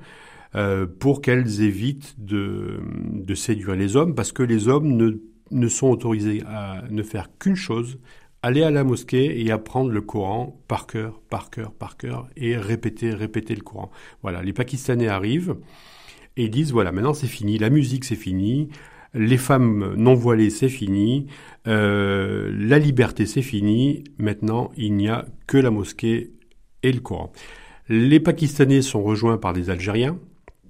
euh, 0.55 0.85
pour 0.85 1.21
qu'elles 1.21 1.61
évitent 1.61 2.15
de, 2.17 2.81
séduire 3.33 3.77
les 3.77 3.95
hommes, 3.95 4.13
parce 4.13 4.33
que 4.33 4.43
les 4.43 4.67
hommes 4.67 4.89
ne, 4.89 5.11
ne 5.51 5.67
sont 5.69 5.87
autorisés 5.87 6.43
à 6.45 6.81
ne 6.89 7.01
faire 7.01 7.29
qu'une 7.39 7.55
chose, 7.55 7.97
aller 8.41 8.61
à 8.61 8.71
la 8.71 8.83
mosquée 8.83 9.41
et 9.41 9.51
apprendre 9.51 9.89
le 9.89 10.01
Coran 10.01 10.61
par 10.67 10.85
cœur, 10.85 11.21
par 11.29 11.49
cœur, 11.49 11.71
par 11.71 11.95
cœur, 11.95 12.27
et 12.35 12.57
répéter, 12.57 13.11
répéter 13.11 13.55
le 13.55 13.61
Coran. 13.61 13.89
Voilà, 14.21 14.43
les 14.43 14.51
Pakistanais 14.51 15.07
arrivent 15.07 15.55
et 16.35 16.49
disent, 16.49 16.73
voilà, 16.73 16.91
maintenant 16.91 17.13
c'est 17.13 17.27
fini, 17.27 17.57
la 17.57 17.69
musique 17.69 18.03
c'est 18.03 18.17
fini, 18.17 18.67
les 19.13 19.37
femmes 19.37 19.93
non 19.95 20.13
voilées, 20.13 20.49
c'est 20.49 20.69
fini. 20.69 21.27
Euh, 21.67 22.51
la 22.57 22.79
liberté, 22.79 23.25
c'est 23.25 23.41
fini. 23.41 24.03
Maintenant, 24.17 24.71
il 24.77 24.95
n'y 24.95 25.09
a 25.09 25.25
que 25.47 25.57
la 25.57 25.69
mosquée 25.69 26.31
et 26.83 26.91
le 26.91 26.99
Coran. 26.99 27.31
Les 27.89 28.19
Pakistanais 28.19 28.81
sont 28.81 29.03
rejoints 29.03 29.37
par 29.37 29.53
des 29.53 29.69
Algériens, 29.69 30.17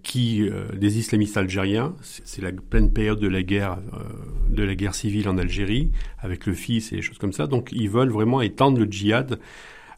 qui, 0.02 0.42
euh, 0.50 0.66
des 0.76 0.98
islamistes 0.98 1.38
algériens. 1.38 1.96
C'est 2.02 2.42
la 2.42 2.52
pleine 2.52 2.92
période 2.92 3.20
de 3.20 3.28
la 3.28 3.44
guerre, 3.44 3.78
euh, 3.94 4.54
de 4.54 4.64
la 4.64 4.76
guerre 4.76 4.96
civile 4.96 5.30
en 5.30 5.38
Algérie, 5.38 5.92
avec 6.18 6.48
le 6.48 6.54
fils 6.54 6.92
et 6.92 6.98
des 6.98 7.02
choses 7.02 7.20
comme 7.20 7.34
ça. 7.34 7.46
Donc, 7.48 7.70
ils 7.72 7.90
veulent 7.90 8.10
vraiment 8.10 8.42
étendre 8.42 8.80
le 8.80 8.86
djihad 8.86 9.40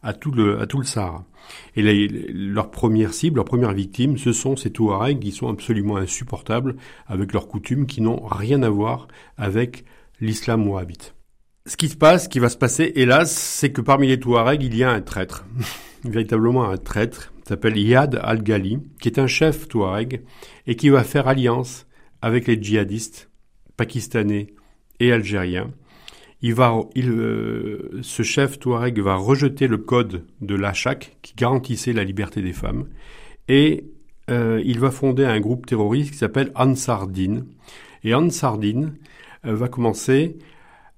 à 0.04 0.14
tout 0.14 0.32
le, 0.32 0.62
à 0.62 0.68
tout 0.68 0.80
le 0.80 0.86
Sahara. 0.86 1.26
Et 1.76 2.08
leur 2.34 2.72
première 2.72 3.14
cible, 3.14 3.38
leur 3.38 3.46
première 3.46 3.74
victime, 3.74 4.18
ce 4.18 4.32
sont 4.32 4.56
ces 4.56 4.72
Touaregs 4.72 5.20
qui 5.20 5.32
sont 5.32 5.50
absolument 5.50 5.98
insupportables 5.98 6.76
avec 7.08 7.34
leurs 7.34 7.48
coutumes 7.48 7.86
qui 7.86 8.02
n'ont 8.02 8.26
rien 8.26 8.62
à 8.64 8.70
voir 8.70 9.08
avec 9.38 9.86
l'islam 10.20 10.68
wahhabite. 10.68 11.16
Ce 11.66 11.78
qui 11.78 11.88
se 11.88 11.96
passe, 11.96 12.26
ce 12.26 12.30
qui 12.30 12.40
va 12.40 12.50
se 12.50 12.58
passer, 12.58 12.92
hélas, 12.96 13.34
c'est 13.34 13.72
que 13.72 13.82
parmi 13.82 14.08
les 14.08 14.20
Touaregs, 14.20 14.64
il 14.64 14.76
y 14.76 14.84
a 14.84 14.92
un 14.92 15.02
traître. 15.02 15.46
Véritablement 16.04 16.70
un 16.70 16.78
traître, 16.78 17.34
s'appelle 17.48 17.78
Yad 17.78 18.20
al-Ghali, 18.22 18.80
qui 19.00 19.08
est 19.08 19.20
un 19.20 19.28
chef 19.28 19.68
Touareg 19.68 20.24
et 20.68 20.76
qui 20.76 20.90
va 20.90 21.04
faire 21.04 21.28
alliance 21.28 21.86
avec 22.22 22.48
les 22.48 22.62
djihadistes 22.62 23.30
pakistanais 23.78 24.48
et 25.00 25.12
algériens 25.12 25.72
euh, 26.52 28.00
ce 28.02 28.24
chef 28.24 28.60
Touareg 28.60 29.00
va 29.00 29.16
rejeter 29.16 29.68
le 29.68 29.78
code 29.78 30.26
de 30.42 30.56
l'Achak 30.56 31.18
qui 31.22 31.34
garantissait 31.36 31.94
la 31.94 32.04
liberté 32.04 32.42
des 32.42 32.54
femmes 32.54 32.88
et 33.48 33.86
euh, 34.30 34.62
il 34.66 34.80
va 34.80 34.92
fonder 34.92 35.26
un 35.26 35.40
groupe 35.40 35.66
terroriste 35.66 36.12
qui 36.12 36.18
s'appelle 36.18 36.52
Ansar 36.56 37.08
Din. 37.08 37.46
Et 38.04 38.14
Ansar 38.14 38.58
Din 38.58 38.94
euh, 39.46 39.56
va 39.56 39.68
commencer 39.68 40.38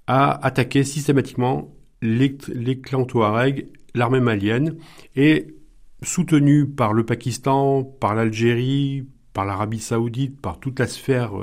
à 0.08 0.46
attaquer 0.46 0.84
systématiquement 0.84 1.74
les, 2.02 2.38
les 2.48 2.80
clans 2.80 3.06
Touareg, 3.06 3.68
l'armée 3.94 4.20
malienne 4.20 4.78
et 5.16 5.56
soutenu 6.04 6.68
par 6.68 6.94
le 6.94 7.06
Pakistan, 7.06 7.84
par 7.84 8.14
l'Algérie, 8.14 9.08
par 9.34 9.46
l'Arabie 9.46 9.80
saoudite, 9.80 10.40
par 10.40 10.60
toute 10.60 10.80
la 10.80 10.88
sphère 10.88 11.34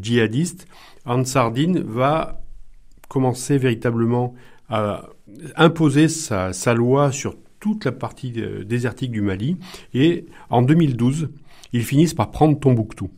djihadiste, 0.00 0.66
Ansar 1.04 1.52
Din 1.52 1.82
va 1.84 2.42
commencer 3.08 3.58
véritablement 3.58 4.34
à 4.68 5.08
imposer 5.56 6.08
sa, 6.08 6.74
loi 6.74 7.12
sur 7.12 7.36
toute 7.58 7.84
la 7.84 7.92
partie 7.92 8.32
désertique 8.64 9.10
du 9.10 9.20
Mali. 9.20 9.56
Et 9.94 10.26
en 10.48 10.62
2012, 10.62 11.28
ils 11.72 11.84
finissent 11.84 12.14
par 12.14 12.30
prendre 12.30 12.58
Tombouctou. 12.58 13.10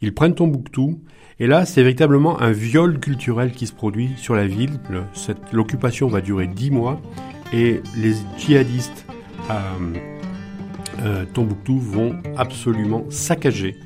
Ils 0.00 0.14
prennent 0.14 0.34
Tombouctou, 0.34 1.00
et 1.40 1.46
là, 1.46 1.64
c'est 1.64 1.82
véritablement 1.82 2.40
un 2.40 2.50
viol 2.50 2.98
culturel 2.98 3.52
qui 3.52 3.66
se 3.66 3.72
produit 3.72 4.10
sur 4.16 4.34
la 4.34 4.46
ville. 4.46 4.80
L'occupation 5.52 6.08
va 6.08 6.20
durer 6.20 6.48
dix 6.48 6.70
mois, 6.70 7.00
et 7.52 7.80
les 7.96 8.14
djihadistes 8.36 9.06
à 9.48 9.62
euh, 11.02 11.24
Tombouctou 11.32 11.78
vont 11.78 12.16
absolument 12.36 13.04
saccager 13.08 13.76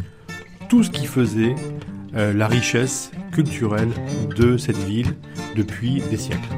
tout 0.68 0.82
ce 0.82 0.90
qui 0.90 1.06
faisait 1.06 1.54
euh, 1.54 1.91
la 2.14 2.46
richesse 2.46 3.10
culturelle 3.32 3.90
de 4.36 4.56
cette 4.56 4.76
ville 4.76 5.14
depuis 5.56 6.02
des 6.10 6.16
siècles. 6.16 6.48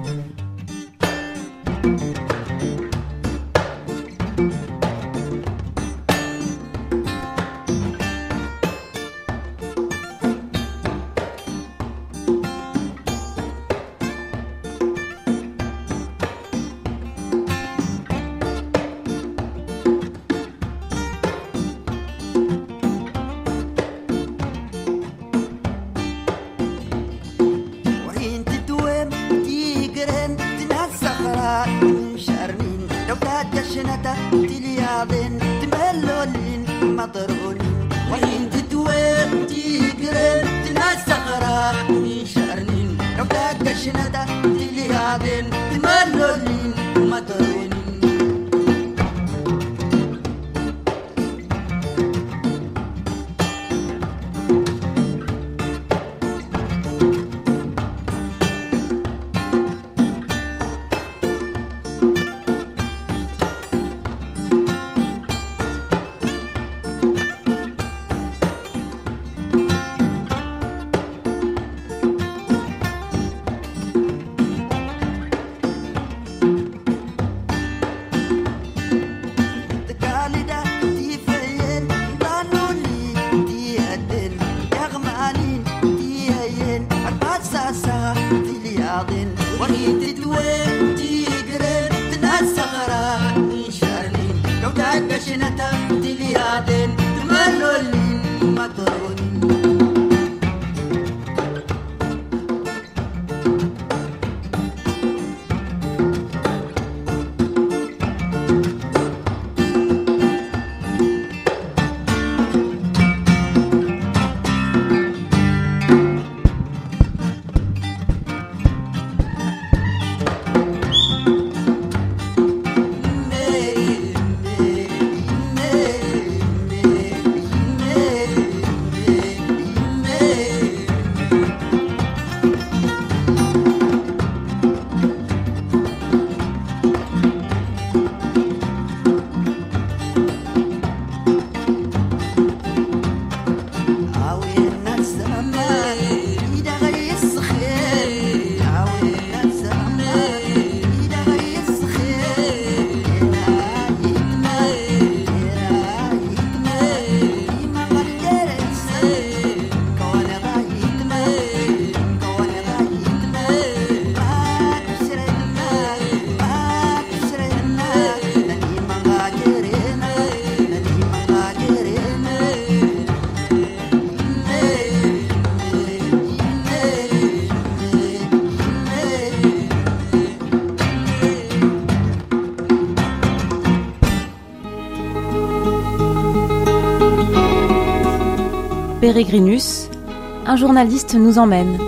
Un 189.17 190.57
journaliste 190.57 191.15
nous 191.15 191.39
emmène. 191.39 191.79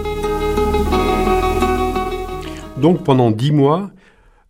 Donc 2.81 3.03
pendant 3.03 3.33
dix 3.33 3.51
mois, 3.51 3.91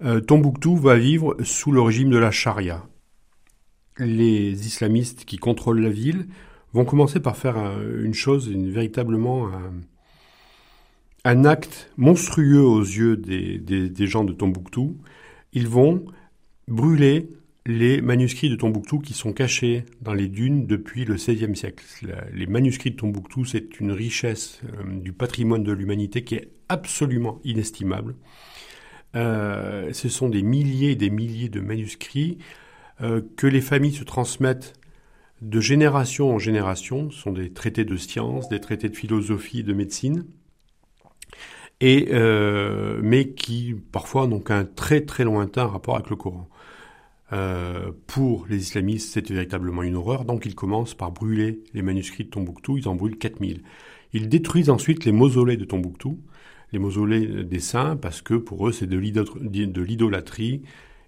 euh, 0.04 0.20
Tombouctou 0.20 0.76
va 0.76 0.98
vivre 0.98 1.38
sous 1.42 1.72
le 1.72 1.80
régime 1.80 2.10
de 2.10 2.18
la 2.18 2.30
charia. 2.30 2.84
Les 3.98 4.66
islamistes 4.66 5.24
qui 5.24 5.38
contrôlent 5.38 5.80
la 5.80 5.88
ville 5.88 6.26
vont 6.74 6.84
commencer 6.84 7.18
par 7.18 7.38
faire 7.38 7.56
une 7.56 8.12
chose, 8.12 8.50
véritablement 8.50 9.48
un, 11.24 11.44
acte 11.46 11.90
monstrueux 11.96 12.60
aux 12.62 12.82
yeux 12.82 13.16
des 13.16 14.06
gens 14.06 14.24
de 14.24 14.34
Tombouctou. 14.34 14.98
Ils 15.54 15.66
vont 15.66 16.04
brûler 16.68 17.30
les 17.66 18.00
manuscrits 18.00 18.48
de 18.48 18.54
Tombouctou 18.54 19.00
qui 19.00 19.12
sont 19.12 19.32
cachés 19.32 19.84
dans 20.00 20.14
les 20.14 20.28
dunes 20.28 20.66
depuis 20.66 21.04
le 21.04 21.14
XVIe 21.16 21.56
siècle. 21.56 21.84
Les 22.32 22.46
manuscrits 22.46 22.92
de 22.92 22.96
Tombouctou, 22.96 23.44
c'est 23.44 23.80
une 23.80 23.90
richesse 23.90 24.60
euh, 24.64 25.00
du 25.00 25.12
patrimoine 25.12 25.64
de 25.64 25.72
l'humanité 25.72 26.22
qui 26.22 26.36
est 26.36 26.48
absolument 26.68 27.40
inestimable. 27.44 28.14
Euh, 29.16 29.92
ce 29.92 30.08
sont 30.08 30.28
des 30.28 30.42
milliers 30.42 30.92
et 30.92 30.96
des 30.96 31.10
milliers 31.10 31.48
de 31.48 31.60
manuscrits 31.60 32.38
euh, 33.02 33.20
que 33.36 33.48
les 33.48 33.60
familles 33.60 33.94
se 33.94 34.04
transmettent 34.04 34.74
de 35.42 35.60
génération 35.60 36.30
en 36.32 36.38
génération. 36.38 37.10
Ce 37.10 37.20
sont 37.20 37.32
des 37.32 37.52
traités 37.52 37.84
de 37.84 37.96
sciences, 37.96 38.48
des 38.48 38.60
traités 38.60 38.88
de 38.88 38.96
philosophie, 38.96 39.64
de 39.64 39.72
médecine, 39.72 40.24
mais 41.80 43.32
qui 43.36 43.74
parfois 43.92 44.28
n'ont 44.28 44.40
qu'un 44.40 44.64
très 44.64 45.00
très 45.02 45.24
lointain 45.24 45.66
rapport 45.66 45.96
avec 45.96 46.10
le 46.10 46.16
Coran. 46.16 46.48
Euh, 47.32 47.90
pour 48.06 48.46
les 48.48 48.58
islamistes, 48.58 49.12
c'était 49.12 49.34
véritablement 49.34 49.82
une 49.82 49.96
horreur, 49.96 50.24
donc 50.24 50.46
ils 50.46 50.54
commencent 50.54 50.94
par 50.94 51.10
brûler 51.10 51.60
les 51.74 51.82
manuscrits 51.82 52.24
de 52.24 52.30
Tombouctou, 52.30 52.78
ils 52.78 52.88
en 52.88 52.94
brûlent 52.94 53.18
4000. 53.18 53.62
Ils 54.12 54.28
détruisent 54.28 54.70
ensuite 54.70 55.04
les 55.04 55.12
mausolées 55.12 55.56
de 55.56 55.64
Tombouctou, 55.64 56.20
les 56.72 56.78
mausolées 56.78 57.44
des 57.44 57.60
saints, 57.60 57.96
parce 57.96 58.22
que 58.22 58.34
pour 58.34 58.68
eux 58.68 58.72
c'est 58.72 58.86
de 58.86 58.98
l'idolâtrie, 58.98 60.62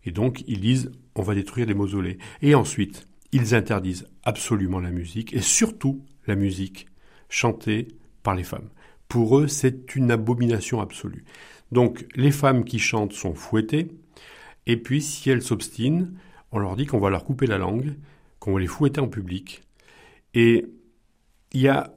Et 0.05 0.11
donc, 0.11 0.43
ils 0.47 0.61
disent, 0.61 0.91
on 1.15 1.23
va 1.23 1.35
détruire 1.35 1.67
les 1.67 1.75
mausolées. 1.75 2.19
Et 2.43 2.55
ensuite, 2.55 3.07
ils 3.33 3.55
interdisent 3.55 4.09
absolument 4.25 4.81
la 4.81 4.91
musique, 4.91 5.35
et 5.35 5.41
surtout 5.41 6.03
la 6.27 6.35
musique 6.35 6.87
chantée 7.29 7.89
par 8.23 8.35
les 8.35 8.45
femmes. 8.45 8.71
Pour 9.09 9.39
eux, 9.39 9.49
c'est 9.49 9.95
une 9.97 10.11
abomination 10.11 10.81
absolue. 10.81 11.25
Donc, 11.73 12.07
les 12.15 12.31
femmes 12.31 12.65
qui 12.65 12.79
chantent 12.79 13.13
sont 13.13 13.35
fouettées, 13.35 13.89
et 14.69 14.77
puis, 14.77 15.01
si 15.01 15.31
elles 15.31 15.43
s'obstinent, 15.43 16.13
on 16.53 16.59
leur 16.59 16.77
dit 16.77 16.87
qu'on 16.87 17.01
va 17.01 17.09
leur 17.09 17.25
couper 17.25 17.47
la 17.47 17.59
langue, 17.59 17.97
qu'on 18.39 18.53
va 18.53 18.61
les 18.61 18.67
fouetter 18.67 19.01
en 19.01 19.09
public. 19.09 19.63
Et 20.35 20.67
il 21.53 21.61
y 21.61 21.69
a 21.69 21.95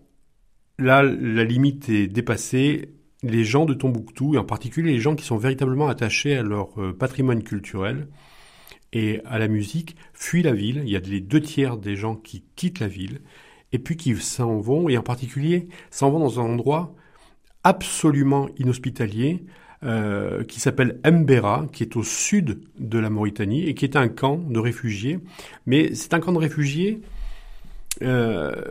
là, 0.80 1.04
la 1.04 1.44
limite 1.44 1.90
est 1.90 2.08
dépassée. 2.08 2.94
Les 3.24 3.44
gens 3.44 3.66
de 3.66 3.76
Tombouctou, 3.76 4.34
et 4.34 4.38
en 4.40 4.46
particulier 4.46 4.94
les 4.94 5.00
gens 5.00 5.16
qui 5.16 5.26
sont 5.26 5.38
véritablement 5.38 5.90
attachés 5.90 6.36
à 6.36 6.42
leur 6.42 6.82
euh, 6.82 6.92
patrimoine 6.92 7.44
culturel 7.44 8.08
et 8.94 9.22
à 9.26 9.38
la 9.38 9.48
musique, 9.48 9.96
fuient 10.14 10.42
la 10.42 10.54
ville. 10.54 10.82
Il 10.86 10.90
y 10.90 10.96
a 10.96 11.00
les 11.00 11.22
deux 11.22 11.42
tiers 11.42 11.78
des 11.78 11.96
gens 11.96 12.16
qui 12.16 12.44
quittent 12.56 12.80
la 12.80 12.88
ville 12.88 13.20
et 13.74 13.80
puis 13.80 13.96
qui 13.96 14.16
s'en 14.16 14.60
vont, 14.60 14.90
et 14.90 14.98
en 14.98 15.04
particulier 15.04 15.68
s'en 15.92 16.10
vont 16.10 16.20
dans 16.20 16.40
un 16.40 16.44
endroit 16.44 16.96
absolument 17.64 18.50
inhospitalier 18.58 19.46
euh, 19.84 20.44
qui 20.44 20.60
s'appelle 20.60 21.00
Mbera, 21.04 21.68
qui 21.72 21.82
est 21.82 21.96
au 21.96 22.04
sud 22.04 22.62
de 22.78 23.00
la 23.00 23.10
Mauritanie 23.10 23.68
et 23.68 23.74
qui 23.74 23.86
est 23.86 23.96
un 23.96 24.10
camp 24.10 24.38
de 24.38 24.60
réfugiés. 24.60 25.20
Mais 25.66 25.96
c'est 25.96 26.14
un 26.14 26.20
camp 26.20 26.34
de 26.34 26.38
réfugiés 26.38 27.02
euh, 28.04 28.64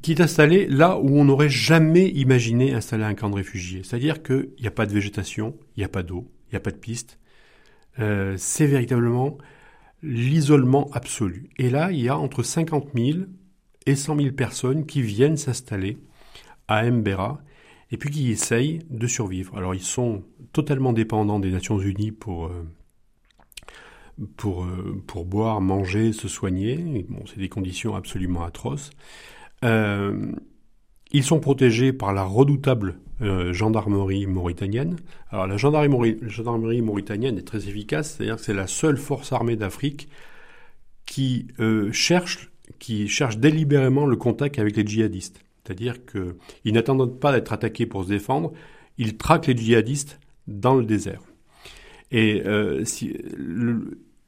qui 0.00 0.12
est 0.12 0.22
installé 0.22 0.66
là 0.66 0.98
où 0.98 1.18
on 1.18 1.24
n'aurait 1.24 1.50
jamais 1.50 2.08
imaginé 2.08 2.72
installer 2.72 3.04
un 3.04 3.14
camp 3.14 3.28
de 3.28 3.34
réfugiés. 3.34 3.82
C'est-à-dire 3.84 4.22
qu'il 4.22 4.48
n'y 4.58 4.66
a 4.66 4.70
pas 4.70 4.86
de 4.86 4.94
végétation, 4.94 5.54
il 5.76 5.80
n'y 5.80 5.84
a 5.84 5.88
pas 5.88 6.02
d'eau, 6.02 6.30
il 6.48 6.54
n'y 6.54 6.56
a 6.56 6.60
pas 6.60 6.70
de 6.70 6.76
piste. 6.76 7.18
Euh, 7.98 8.34
c'est 8.38 8.66
véritablement 8.66 9.36
l'isolement 10.02 10.88
absolu. 10.92 11.50
Et 11.58 11.68
là, 11.68 11.92
il 11.92 12.00
y 12.00 12.08
a 12.08 12.16
entre 12.16 12.42
50 12.42 12.88
000 12.94 13.18
et 13.84 13.96
100 13.96 14.16
000 14.16 14.32
personnes 14.32 14.86
qui 14.86 15.02
viennent 15.02 15.36
s'installer 15.36 15.98
à 16.68 16.90
Mbera 16.90 17.42
et 17.92 17.98
puis 17.98 18.10
qui 18.10 18.30
essayent 18.30 18.80
de 18.90 19.06
survivre. 19.06 19.56
Alors 19.56 19.74
ils 19.74 19.82
sont 19.82 20.24
totalement 20.52 20.92
dépendants 20.92 21.38
des 21.38 21.50
Nations 21.50 21.78
Unies 21.78 22.10
pour, 22.10 22.46
euh, 22.46 22.66
pour, 24.38 24.64
euh, 24.64 25.02
pour 25.06 25.26
boire, 25.26 25.60
manger, 25.60 26.12
se 26.12 26.26
soigner. 26.26 27.06
Bon, 27.10 27.24
c'est 27.26 27.38
des 27.38 27.50
conditions 27.50 27.94
absolument 27.94 28.44
atroces. 28.44 28.90
Euh, 29.62 30.32
ils 31.12 31.22
sont 31.22 31.38
protégés 31.38 31.92
par 31.92 32.12
la 32.12 32.24
redoutable 32.24 32.98
gendarmerie 33.52 34.26
mauritanienne. 34.26 34.96
Alors 35.30 35.46
la 35.46 35.56
gendarmerie, 35.56 36.82
mauritanienne 36.82 37.38
est 37.38 37.46
très 37.46 37.68
efficace, 37.68 38.16
c'est-à-dire 38.16 38.34
que 38.34 38.42
c'est 38.42 38.54
la 38.54 38.66
seule 38.66 38.96
force 38.96 39.30
armée 39.30 39.54
d'Afrique 39.54 40.08
qui 41.06 41.46
cherche, 41.92 42.50
qui 42.80 43.06
cherche 43.06 43.38
délibérément 43.38 44.06
le 44.06 44.16
contact 44.16 44.58
avec 44.58 44.76
les 44.76 44.84
djihadistes. 44.84 45.44
C'est-à-dire 45.64 46.04
qu'ils 46.04 46.74
n'attendent 46.74 47.18
pas 47.18 47.32
d'être 47.32 47.52
attaqués 47.52 47.86
pour 47.86 48.04
se 48.04 48.08
défendre, 48.08 48.52
ils 48.98 49.16
traquent 49.16 49.46
les 49.46 49.56
djihadistes 49.56 50.18
dans 50.48 50.74
le 50.74 50.84
désert. 50.84 51.22
Et 52.10 52.42
si, 52.84 53.16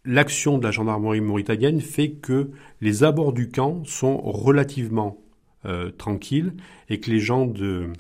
l'action 0.05 0.59
de 0.59 0.65
la 0.65 0.71
gendarmerie 0.71 1.21
mauritanienne 1.21 1.81
fait 1.81 2.13
que 2.13 2.51
les 2.81 3.05
abords 3.05 3.33
du 3.33 3.49
camp 3.49 3.85
sont 3.85 4.19
relativement 4.19 5.19
euh, 5.67 5.91
tranquille 5.91 6.55
et 6.89 7.01
que 7.01 7.11
les 7.11 7.21
gens 7.21 7.47
de 7.47 7.91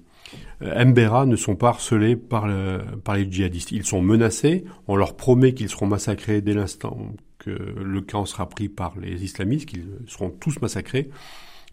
euh, 0.62 0.84
Mbera 0.84 1.26
ne 1.26 1.36
sont 1.36 1.56
pas 1.56 1.68
harcelés 1.68 2.16
par 2.16 2.46
les 2.46 3.30
djihadistes. 3.30 3.72
Ils 3.72 3.86
sont 3.86 4.02
menacés, 4.02 4.64
on 4.86 4.96
leur 4.96 5.16
promet 5.16 5.54
qu'ils 5.54 5.70
seront 5.70 5.86
massacrés 5.86 6.40
dès 6.40 6.54
l'instant 6.54 6.98
que 7.38 7.50
le 7.50 8.00
camp 8.00 8.26
sera 8.26 8.48
pris 8.48 8.68
par 8.68 8.98
les 8.98 9.24
islamistes, 9.24 9.68
qu'ils 9.68 9.86
seront 10.06 10.30
tous 10.30 10.60
massacrés. 10.60 11.10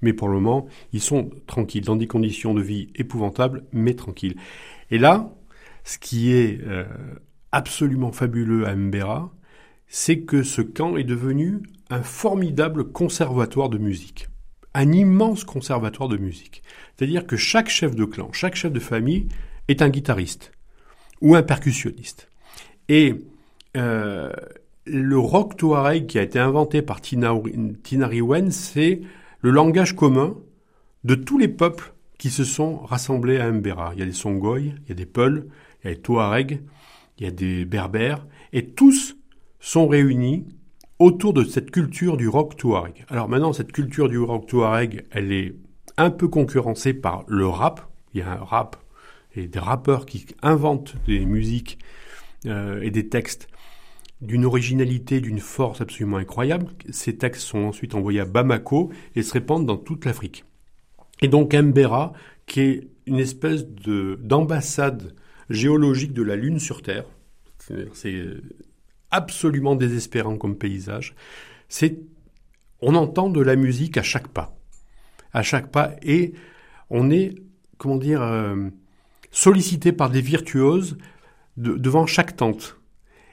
Mais 0.02 0.14
pour 0.14 0.28
le 0.28 0.36
moment, 0.36 0.68
ils 0.94 1.02
sont 1.02 1.30
tranquilles, 1.48 1.86
dans 1.86 1.96
des 1.96 2.08
conditions 2.08 2.54
de 2.54 2.62
vie 2.62 2.90
épouvantables, 2.96 3.64
mais 3.72 3.94
tranquilles. 3.94 4.36
Et 4.90 4.98
là, 4.98 5.34
ce 5.84 5.98
qui 5.98 6.34
est 6.34 6.60
euh, 6.66 6.86
absolument 7.52 8.12
fabuleux 8.12 8.68
à 8.68 8.76
Mbera, 8.76 9.32
c'est 9.88 10.22
que 10.22 10.44
ce 10.44 10.62
camp 10.62 10.98
est 10.98 11.04
devenu 11.04 11.60
un 11.90 12.02
formidable 12.02 12.92
conservatoire 12.92 13.70
de 13.70 13.78
musique 13.78 14.28
un 14.74 14.92
immense 14.92 15.44
conservatoire 15.44 16.10
de 16.10 16.18
musique. 16.18 16.64
C'est-à-dire 16.96 17.26
que 17.26 17.36
chaque 17.36 17.70
chef 17.70 17.96
de 17.96 18.06
clan, 18.06 18.32
chaque 18.32 18.56
chef 18.56 18.72
de 18.72 18.80
famille 18.80 19.28
est 19.68 19.82
un 19.82 19.90
guitariste 19.90 20.52
ou 21.22 21.36
un 21.36 21.44
percussionniste. 21.44 22.30
Et 22.90 23.16
euh, 23.78 24.32
le 24.86 25.18
rock 25.18 25.58
touareg 25.58 26.08
qui 26.08 26.20
a 26.20 26.22
été 26.22 26.40
inventé 26.40 26.82
par 26.82 27.02
Tinari 27.02 28.22
Wen, 28.22 28.52
c'est 28.52 29.02
le 29.42 29.52
langage 29.52 29.96
commun 29.96 30.36
de 31.04 31.16
tous 31.16 31.38
les 31.38 31.48
peuples 31.48 31.94
qui 32.18 32.30
se 32.30 32.44
sont 32.44 32.78
rassemblés 32.78 33.38
à 33.38 33.52
Mbera. 33.52 33.94
Il 33.94 34.00
y 34.00 34.04
a 34.04 34.06
des 34.06 34.12
Songhai, 34.12 34.76
il 34.84 34.90
y 34.90 34.92
a 34.92 34.96
des 34.96 35.06
Peuls, 35.06 35.48
il 35.84 35.88
y 35.88 35.92
a 35.92 35.96
des 35.96 36.02
Touaregs, 36.02 36.62
il 37.18 37.26
y 37.26 37.28
a 37.28 37.32
des 37.32 37.66
Berbères, 37.66 38.26
et 38.54 38.68
tous 38.68 39.18
sont 39.60 39.88
réunis 39.88 40.46
autour 41.00 41.34
de 41.34 41.44
cette 41.44 41.72
culture 41.72 42.18
du 42.18 42.28
rock 42.28 42.56
touareg. 42.58 43.06
Alors 43.10 43.28
maintenant, 43.28 43.54
cette 43.54 43.72
culture 43.72 44.08
du 44.08 44.20
rock 44.20 44.46
touareg, 44.46 45.06
elle 45.10 45.32
est 45.32 45.56
un 45.98 46.12
peu 46.12 46.28
concurrencée 46.28 46.94
par 46.94 47.24
le 47.28 47.48
rap. 47.48 47.90
Il 48.14 48.20
y 48.20 48.24
a 48.24 48.32
un 48.32 48.44
rap 48.44 48.78
et 49.36 49.48
des 49.48 49.60
rappeurs 49.60 50.06
qui 50.06 50.28
inventent 50.44 50.96
des 51.08 51.26
musiques 51.26 51.80
euh, 52.46 52.82
et 52.82 52.92
des 52.92 53.08
textes 53.08 53.48
d'une 54.22 54.46
originalité, 54.46 55.20
d'une 55.20 55.40
force 55.40 55.82
absolument 55.82 56.18
incroyable. 56.18 56.68
Ces 56.92 57.18
textes 57.18 57.44
sont 57.44 57.60
ensuite 57.60 57.96
envoyés 57.96 58.20
à 58.20 58.26
Bamako 58.26 58.92
et 59.16 59.24
se 59.24 59.34
répandent 59.34 59.66
dans 59.66 59.78
toute 59.78 60.06
l'Afrique. 60.06 60.46
Et 61.22 61.28
donc 61.28 61.54
Mbera, 61.54 62.14
qui 62.46 62.62
est 62.62 62.88
une 63.08 63.20
espèce 63.20 63.68
de 63.68 64.20
d'ambassade 64.22 65.16
géologique 65.50 66.14
de 66.14 66.24
la 66.24 66.36
Lune 66.36 66.60
sur 66.60 66.82
Terre, 66.82 67.06
c'est 67.94 68.26
absolument 69.12 69.76
désespérant 69.76 70.38
comme 70.38 70.58
paysage. 70.58 71.16
C'est, 71.70 72.00
on 72.82 72.96
entend 72.96 73.30
de 73.30 73.42
la 73.42 73.56
musique 73.56 73.98
à 73.98 74.04
chaque 74.04 74.28
pas, 74.28 74.56
à 75.34 75.44
chaque 75.44 75.72
pas, 75.72 75.96
et 76.02 76.34
on 76.90 77.12
est, 77.12 77.36
comment 77.78 77.98
dire, 77.98 78.22
euh, 78.22 78.70
sollicité 79.32 79.92
par 79.92 80.10
des 80.10 80.22
virtuoses 80.22 80.98
devant 81.58 82.06
chaque 82.06 82.36
tente. 82.36 82.81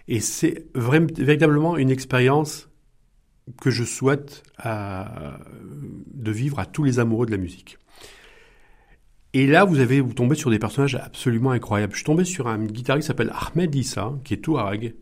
Et 0.08 0.20
c'est 0.20 0.66
véritablement 0.74 1.76
une 1.76 1.90
expérience 1.90 2.68
que 3.60 3.70
je 3.70 3.84
souhaite 3.84 4.42
de 4.64 6.32
vivre 6.32 6.58
à 6.58 6.66
tous 6.66 6.84
les 6.84 6.98
amoureux 6.98 7.26
de 7.26 7.30
la 7.30 7.36
musique. 7.36 7.78
Et 9.34 9.46
là, 9.46 9.64
vous 9.64 9.80
avez 9.80 10.00
vous 10.00 10.14
tombez 10.14 10.34
sur 10.34 10.50
des 10.50 10.58
personnages 10.58 10.94
absolument 10.94 11.50
incroyables. 11.50 11.92
Je 11.92 11.98
suis 11.98 12.06
tombé 12.06 12.24
sur 12.24 12.48
un 12.48 12.64
guitariste 12.64 13.06
qui 13.06 13.08
s'appelle 13.08 13.32
Ahmed 13.34 13.74
Issa, 13.74 14.14
qui 14.24 14.34
est 14.34 14.38
touareg, 14.38 14.94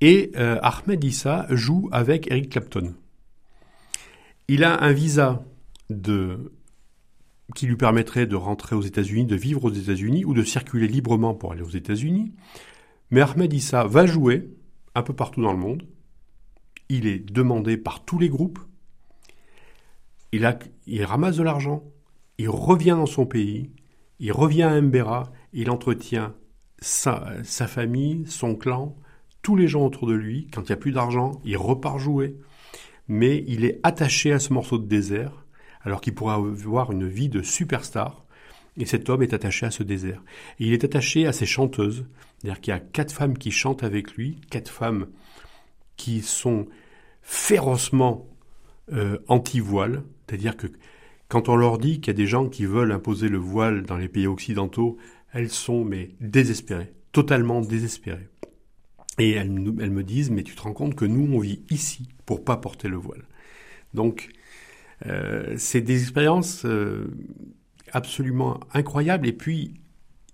et 0.00 0.32
euh, 0.36 0.58
Ahmed 0.62 1.02
Issa 1.04 1.46
joue 1.50 1.88
avec 1.92 2.30
Eric 2.30 2.50
Clapton. 2.50 2.94
Il 4.48 4.64
a 4.64 4.82
un 4.82 4.92
visa 4.92 5.44
qui 7.54 7.66
lui 7.66 7.76
permettrait 7.76 8.26
de 8.26 8.36
rentrer 8.36 8.74
aux 8.74 8.82
États-Unis, 8.82 9.24
de 9.24 9.36
vivre 9.36 9.64
aux 9.64 9.72
États-Unis 9.72 10.24
ou 10.24 10.34
de 10.34 10.42
circuler 10.42 10.88
librement 10.88 11.34
pour 11.34 11.52
aller 11.52 11.62
aux 11.62 11.70
États-Unis. 11.70 12.32
Mais 13.10 13.20
Ahmed 13.20 13.52
Issa 13.52 13.84
va 13.84 14.06
jouer 14.06 14.48
un 14.94 15.02
peu 15.02 15.12
partout 15.12 15.42
dans 15.42 15.52
le 15.52 15.58
monde. 15.58 15.84
Il 16.88 17.06
est 17.06 17.18
demandé 17.18 17.76
par 17.76 18.04
tous 18.04 18.18
les 18.18 18.28
groupes. 18.28 18.58
Il, 20.32 21.04
ramasse 21.04 21.36
de 21.36 21.42
l'argent. 21.42 21.84
Il 22.38 22.48
revient 22.48 22.96
dans 22.98 23.06
son 23.06 23.26
pays. 23.26 23.70
Il 24.18 24.32
revient 24.32 24.64
à 24.64 24.80
Mbera. 24.80 25.32
Il 25.52 25.70
entretient 25.70 26.34
sa, 26.80 27.32
sa 27.44 27.66
famille, 27.66 28.24
son 28.26 28.56
clan, 28.56 28.96
tous 29.42 29.56
les 29.56 29.68
gens 29.68 29.86
autour 29.86 30.08
de 30.08 30.14
lui. 30.14 30.48
Quand 30.52 30.62
il 30.62 30.66
n'y 30.66 30.72
a 30.72 30.76
plus 30.76 30.92
d'argent, 30.92 31.40
il 31.44 31.56
repart 31.56 31.98
jouer. 31.98 32.36
Mais 33.06 33.44
il 33.46 33.64
est 33.64 33.78
attaché 33.82 34.32
à 34.32 34.38
ce 34.38 34.52
morceau 34.52 34.78
de 34.78 34.86
désert, 34.86 35.44
alors 35.82 36.00
qu'il 36.00 36.14
pourrait 36.14 36.34
avoir 36.34 36.90
une 36.90 37.06
vie 37.06 37.28
de 37.28 37.42
superstar. 37.42 38.24
Et 38.76 38.86
cet 38.86 39.08
homme 39.08 39.22
est 39.22 39.34
attaché 39.34 39.66
à 39.66 39.70
ce 39.70 39.82
désert. 39.82 40.22
Et 40.58 40.66
il 40.66 40.72
est 40.72 40.84
attaché 40.84 41.26
à 41.26 41.32
ses 41.32 41.46
chanteuses. 41.46 42.06
C'est-à-dire 42.44 42.60
qu'il 42.60 42.74
y 42.74 42.76
a 42.76 42.80
quatre 42.80 43.10
femmes 43.10 43.38
qui 43.38 43.50
chantent 43.50 43.84
avec 43.84 44.12
lui, 44.16 44.38
quatre 44.50 44.70
femmes 44.70 45.06
qui 45.96 46.20
sont 46.20 46.66
férocement 47.22 48.28
euh, 48.92 49.16
anti-voile. 49.28 50.02
C'est-à-dire 50.26 50.58
que 50.58 50.66
quand 51.28 51.48
on 51.48 51.56
leur 51.56 51.78
dit 51.78 52.00
qu'il 52.02 52.08
y 52.08 52.10
a 52.10 52.18
des 52.18 52.26
gens 52.26 52.50
qui 52.50 52.66
veulent 52.66 52.92
imposer 52.92 53.30
le 53.30 53.38
voile 53.38 53.84
dans 53.84 53.96
les 53.96 54.08
pays 54.08 54.26
occidentaux, 54.26 54.98
elles 55.32 55.48
sont 55.48 55.86
mais 55.86 56.10
désespérées, 56.20 56.92
totalement 57.12 57.62
désespérées. 57.62 58.28
Et 59.18 59.30
elles, 59.30 59.50
me 59.50 60.02
disent, 60.02 60.30
mais 60.30 60.42
tu 60.42 60.54
te 60.54 60.60
rends 60.60 60.74
compte 60.74 60.96
que 60.96 61.06
nous, 61.06 61.34
on 61.34 61.38
vit 61.38 61.62
ici 61.70 62.10
pour 62.26 62.44
pas 62.44 62.58
porter 62.58 62.88
le 62.88 62.98
voile. 62.98 63.24
Donc, 63.94 64.28
euh, 65.06 65.54
c'est 65.56 65.80
des 65.80 66.02
expériences 66.02 66.66
euh, 66.66 67.06
absolument 67.92 68.60
incroyables. 68.74 69.26
Et 69.26 69.32
puis, 69.32 69.80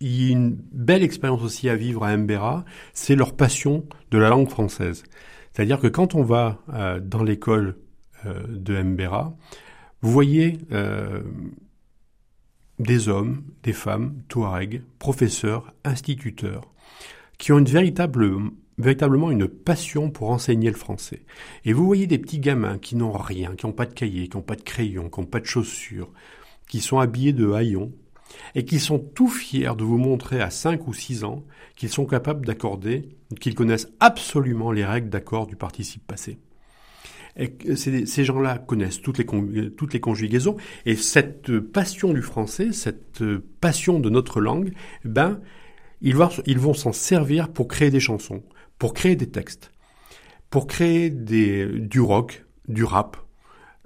il 0.00 0.22
y 0.22 0.28
a 0.28 0.32
une 0.32 0.56
belle 0.72 1.02
expérience 1.02 1.42
aussi 1.42 1.68
à 1.68 1.76
vivre 1.76 2.04
à 2.04 2.16
Mbera, 2.16 2.64
c'est 2.94 3.16
leur 3.16 3.34
passion 3.34 3.84
de 4.10 4.18
la 4.18 4.30
langue 4.30 4.48
française. 4.48 5.02
C'est-à-dire 5.52 5.78
que 5.78 5.88
quand 5.88 6.14
on 6.14 6.22
va 6.22 6.58
euh, 6.72 7.00
dans 7.00 7.22
l'école 7.22 7.76
euh, 8.24 8.42
de 8.48 8.82
Mbera, 8.82 9.36
vous 10.00 10.10
voyez 10.10 10.58
euh, 10.72 11.22
des 12.78 13.08
hommes, 13.08 13.42
des 13.62 13.74
femmes, 13.74 14.22
Touareg, 14.28 14.82
professeurs, 14.98 15.74
instituteurs, 15.84 16.62
qui 17.36 17.52
ont 17.52 17.58
une 17.58 17.66
véritable, 17.66 18.36
véritablement 18.78 19.30
une 19.30 19.48
passion 19.48 20.10
pour 20.10 20.30
enseigner 20.30 20.70
le 20.70 20.76
français. 20.76 21.24
Et 21.66 21.74
vous 21.74 21.84
voyez 21.84 22.06
des 22.06 22.18
petits 22.18 22.38
gamins 22.38 22.78
qui 22.78 22.96
n'ont 22.96 23.12
rien, 23.12 23.54
qui 23.54 23.66
n'ont 23.66 23.72
pas 23.72 23.86
de 23.86 23.92
cahier, 23.92 24.28
qui 24.28 24.36
n'ont 24.36 24.42
pas 24.42 24.56
de 24.56 24.62
crayon, 24.62 25.10
qui 25.10 25.20
n'ont 25.20 25.26
pas 25.26 25.40
de 25.40 25.46
chaussures, 25.46 26.10
qui 26.68 26.80
sont 26.80 26.98
habillés 26.98 27.34
de 27.34 27.50
haillons, 27.52 27.92
et 28.54 28.64
qui 28.64 28.78
sont 28.78 28.98
tout 28.98 29.28
fiers 29.28 29.74
de 29.76 29.84
vous 29.84 29.98
montrer 29.98 30.40
à 30.40 30.50
5 30.50 30.86
ou 30.86 30.94
6 30.94 31.24
ans 31.24 31.44
qu'ils 31.76 31.88
sont 31.88 32.06
capables 32.06 32.46
d'accorder, 32.46 33.08
qu'ils 33.40 33.54
connaissent 33.54 33.88
absolument 34.00 34.72
les 34.72 34.84
règles 34.84 35.08
d'accord 35.08 35.46
du 35.46 35.56
participe 35.56 36.06
passé. 36.06 36.38
Et 37.36 37.56
ces 37.76 38.24
gens-là 38.24 38.58
connaissent 38.58 39.00
toutes 39.00 39.18
les, 39.18 39.70
toutes 39.70 39.94
les 39.94 40.00
conjugaisons 40.00 40.56
et 40.84 40.96
cette 40.96 41.58
passion 41.60 42.12
du 42.12 42.22
français, 42.22 42.72
cette 42.72 43.22
passion 43.60 44.00
de 44.00 44.10
notre 44.10 44.40
langue, 44.40 44.72
ben, 45.04 45.40
ils 46.00 46.16
vont, 46.16 46.28
ils 46.46 46.58
vont 46.58 46.74
s'en 46.74 46.92
servir 46.92 47.48
pour 47.52 47.68
créer 47.68 47.90
des 47.90 48.00
chansons, 48.00 48.42
pour 48.78 48.94
créer 48.94 49.14
des 49.14 49.30
textes, 49.30 49.70
pour 50.50 50.66
créer 50.66 51.08
des, 51.08 51.66
du 51.66 52.00
rock, 52.00 52.44
du 52.68 52.82
rap, 52.84 53.16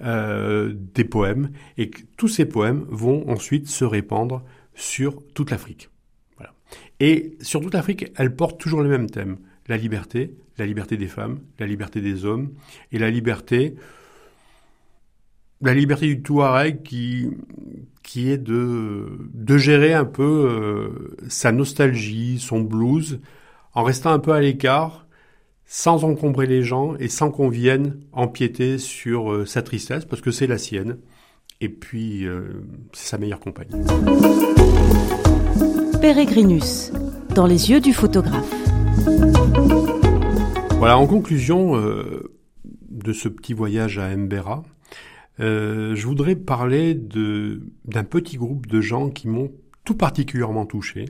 euh, 0.05 0.73
des 0.75 1.05
poèmes, 1.05 1.51
et 1.79 1.91
tous 2.17 2.29
ces 2.29 2.45
poèmes 2.45 2.85
vont 2.89 3.29
ensuite 3.29 3.69
se 3.69 3.85
répandre 3.85 4.43
sur 4.75 5.23
toute 5.35 5.51
l'Afrique. 5.51 5.91
Et 7.01 7.37
sur 7.41 7.61
toute 7.61 7.75
l'Afrique, 7.75 8.11
elles 8.17 8.35
portent 8.35 8.59
toujours 8.61 8.83
le 8.83 8.89
même 8.89 9.11
thème 9.11 9.39
la 9.69 9.77
liberté, 9.77 10.35
la 10.59 10.67
liberté 10.67 10.97
des 10.97 11.07
femmes, 11.07 11.41
la 11.59 11.67
liberté 11.67 12.01
des 12.01 12.25
hommes, 12.25 12.53
et 12.93 12.99
la 12.99 13.11
liberté, 13.11 13.75
la 15.61 15.75
liberté 15.75 16.07
du 16.07 16.23
Touareg 16.23 16.83
qui, 16.83 17.31
qui 18.03 18.31
est 18.31 18.39
de, 18.39 19.07
de 19.33 19.57
gérer 19.57 19.95
un 19.95 20.05
peu 20.05 20.23
euh, 20.23 21.17
sa 21.29 21.51
nostalgie, 21.51 22.39
son 22.39 22.61
blues, 22.61 23.21
en 23.73 23.83
restant 23.83 24.11
un 24.11 24.19
peu 24.19 24.33
à 24.33 24.41
l'écart, 24.41 25.04
sans 25.77 26.05
encombrer 26.05 26.47
les 26.47 26.63
gens 26.63 26.95
et 27.01 27.09
sans 27.09 27.33
qu'on 27.33 27.49
vienne 27.49 27.99
empiéter 28.13 28.79
sur 28.79 29.33
euh, 29.33 29.45
sa 29.45 29.61
tristesse, 29.61 30.05
parce 30.05 30.23
que 30.23 30.31
c'est 30.31 30.47
la 30.47 30.57
sienne, 30.57 30.99
et 31.61 31.69
puis 31.69 32.25
euh, 32.29 32.65
c'est 32.93 33.09
sa 33.09 33.19
meilleure 33.19 33.41
compagne. 33.41 33.71
Pérégrinus, 36.01 36.93
dans 37.35 37.49
les 37.49 37.73
yeux 37.73 37.81
du 37.81 37.93
photographe. 37.93 38.55
Voilà, 40.79 40.97
en 40.97 41.09
conclusion 41.09 41.77
euh, 41.77 42.33
de 42.89 43.13
ce 43.13 43.29
petit 43.29 43.53
voyage 43.53 43.99
à 43.99 44.17
Mbera, 44.17 44.63
je 45.41 46.07
voudrais 46.07 46.37
parler 46.37 46.95
d'un 46.95 48.05
petit 48.05 48.37
groupe 48.37 48.69
de 48.69 48.81
gens 48.81 49.11
qui 49.11 49.27
m'ont 49.27 49.51
tout 49.85 49.97
particulièrement 49.97 50.67
touché. 50.67 51.07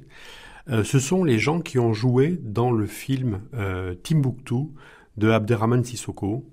Euh, 0.70 0.82
ce 0.82 0.98
sont 0.98 1.24
les 1.24 1.38
gens 1.38 1.60
qui 1.60 1.78
ont 1.78 1.92
joué 1.92 2.38
dans 2.42 2.72
le 2.72 2.86
film 2.86 3.40
euh, 3.54 3.94
Timbuktu 3.94 4.68
de 5.16 5.28
Abderrahman 5.28 5.84
Sissoko, 5.84 6.44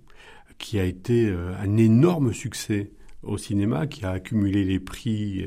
qui 0.58 0.80
a 0.80 0.84
été 0.84 1.28
euh, 1.28 1.54
un 1.60 1.78
énorme 1.78 2.34
succès 2.34 2.92
au 3.24 3.38
cinéma, 3.38 3.88
qui 3.88 4.06
a 4.06 4.12
accumulé 4.12 4.64
les 4.64 4.80
prix. 4.80 5.46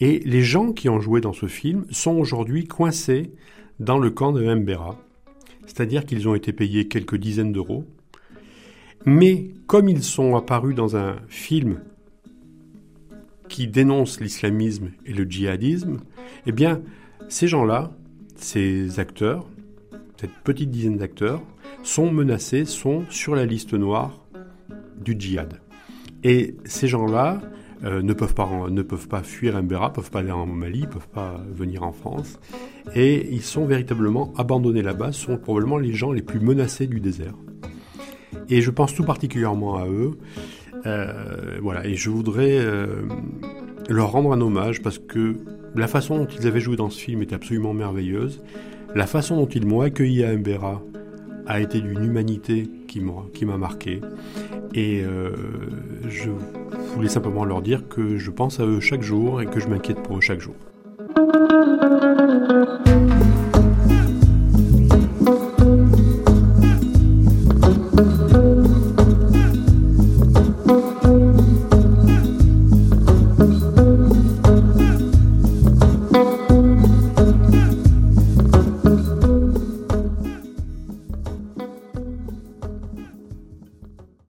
Et, 0.00 0.20
les 0.20 0.42
gens 0.42 0.72
qui 0.72 0.88
ont 0.88 1.00
joué 1.00 1.20
dans 1.20 1.32
ce 1.32 1.46
film 1.46 1.84
sont 1.90 2.12
aujourd'hui 2.12 2.66
coincés 2.66 3.32
dans 3.80 3.98
le 3.98 4.10
camp 4.10 4.32
de 4.32 4.54
Mbera. 4.54 4.96
C'est-à-dire 5.66 6.06
qu'ils 6.06 6.28
ont 6.28 6.34
été 6.34 6.52
payés 6.52 6.88
quelques 6.88 7.16
dizaines 7.16 7.52
d'euros. 7.52 7.84
Mais 9.06 9.50
comme 9.66 9.88
ils 9.88 10.02
sont 10.02 10.36
apparus 10.36 10.74
dans 10.74 10.96
un 10.96 11.16
film 11.28 11.80
qui 13.48 13.66
dénonce 13.66 14.20
l'islamisme 14.20 14.90
et 15.04 15.12
le 15.12 15.24
djihadisme, 15.24 15.98
eh 16.46 16.52
bien, 16.52 16.80
ces 17.30 17.46
gens-là, 17.46 17.92
ces 18.36 18.98
acteurs, 19.00 19.46
cette 20.20 20.34
petite 20.44 20.70
dizaine 20.70 20.98
d'acteurs, 20.98 21.40
sont 21.82 22.12
menacés, 22.12 22.64
sont 22.64 23.04
sur 23.08 23.34
la 23.34 23.46
liste 23.46 23.72
noire 23.72 24.26
du 25.00 25.16
djihad. 25.18 25.60
Et 26.24 26.56
ces 26.64 26.88
gens-là 26.88 27.40
euh, 27.84 28.02
ne, 28.02 28.12
peuvent 28.12 28.34
pas, 28.34 28.48
ne 28.68 28.82
peuvent 28.82 29.08
pas 29.08 29.22
fuir 29.22 29.62
Mbera, 29.62 29.92
peuvent 29.92 30.10
pas 30.10 30.18
aller 30.18 30.32
en 30.32 30.44
Mali, 30.44 30.86
peuvent 30.86 31.08
pas 31.08 31.40
venir 31.50 31.84
en 31.84 31.92
France. 31.92 32.38
Et 32.94 33.32
ils 33.32 33.42
sont 33.42 33.64
véritablement 33.64 34.34
abandonnés 34.36 34.82
là-bas, 34.82 35.12
sont 35.12 35.38
probablement 35.38 35.78
les 35.78 35.92
gens 35.92 36.12
les 36.12 36.22
plus 36.22 36.40
menacés 36.40 36.88
du 36.88 37.00
désert. 37.00 37.34
Et 38.48 38.60
je 38.60 38.70
pense 38.70 38.92
tout 38.92 39.04
particulièrement 39.04 39.76
à 39.76 39.86
eux. 39.86 40.18
Euh, 40.84 41.58
voilà, 41.62 41.86
et 41.86 41.94
je 41.94 42.10
voudrais 42.10 42.58
euh, 42.58 43.02
leur 43.88 44.10
rendre 44.10 44.32
un 44.32 44.40
hommage 44.40 44.82
parce 44.82 44.98
que 44.98 45.36
la 45.74 45.86
façon 45.86 46.18
dont 46.18 46.26
ils 46.26 46.46
avaient 46.46 46.60
joué 46.60 46.76
dans 46.76 46.90
ce 46.90 46.98
film 46.98 47.22
était 47.22 47.34
absolument 47.34 47.72
merveilleuse. 47.72 48.42
La 48.94 49.06
façon 49.06 49.36
dont 49.36 49.46
ils 49.46 49.66
m'ont 49.66 49.82
accueilli 49.82 50.24
à 50.24 50.36
Mbera 50.36 50.82
a 51.46 51.60
été 51.60 51.80
d'une 51.80 52.04
humanité 52.04 52.68
qui 52.86 53.00
m'a 53.00 53.56
marqué. 53.56 54.00
Et 54.74 55.02
euh, 55.04 55.32
je 56.08 56.30
voulais 56.94 57.08
simplement 57.08 57.44
leur 57.44 57.62
dire 57.62 57.88
que 57.88 58.18
je 58.18 58.30
pense 58.30 58.60
à 58.60 58.66
eux 58.66 58.80
chaque 58.80 59.02
jour 59.02 59.42
et 59.42 59.46
que 59.46 59.60
je 59.60 59.68
m'inquiète 59.68 60.02
pour 60.02 60.18
eux 60.18 60.20
chaque 60.20 60.40
jour. 60.40 60.54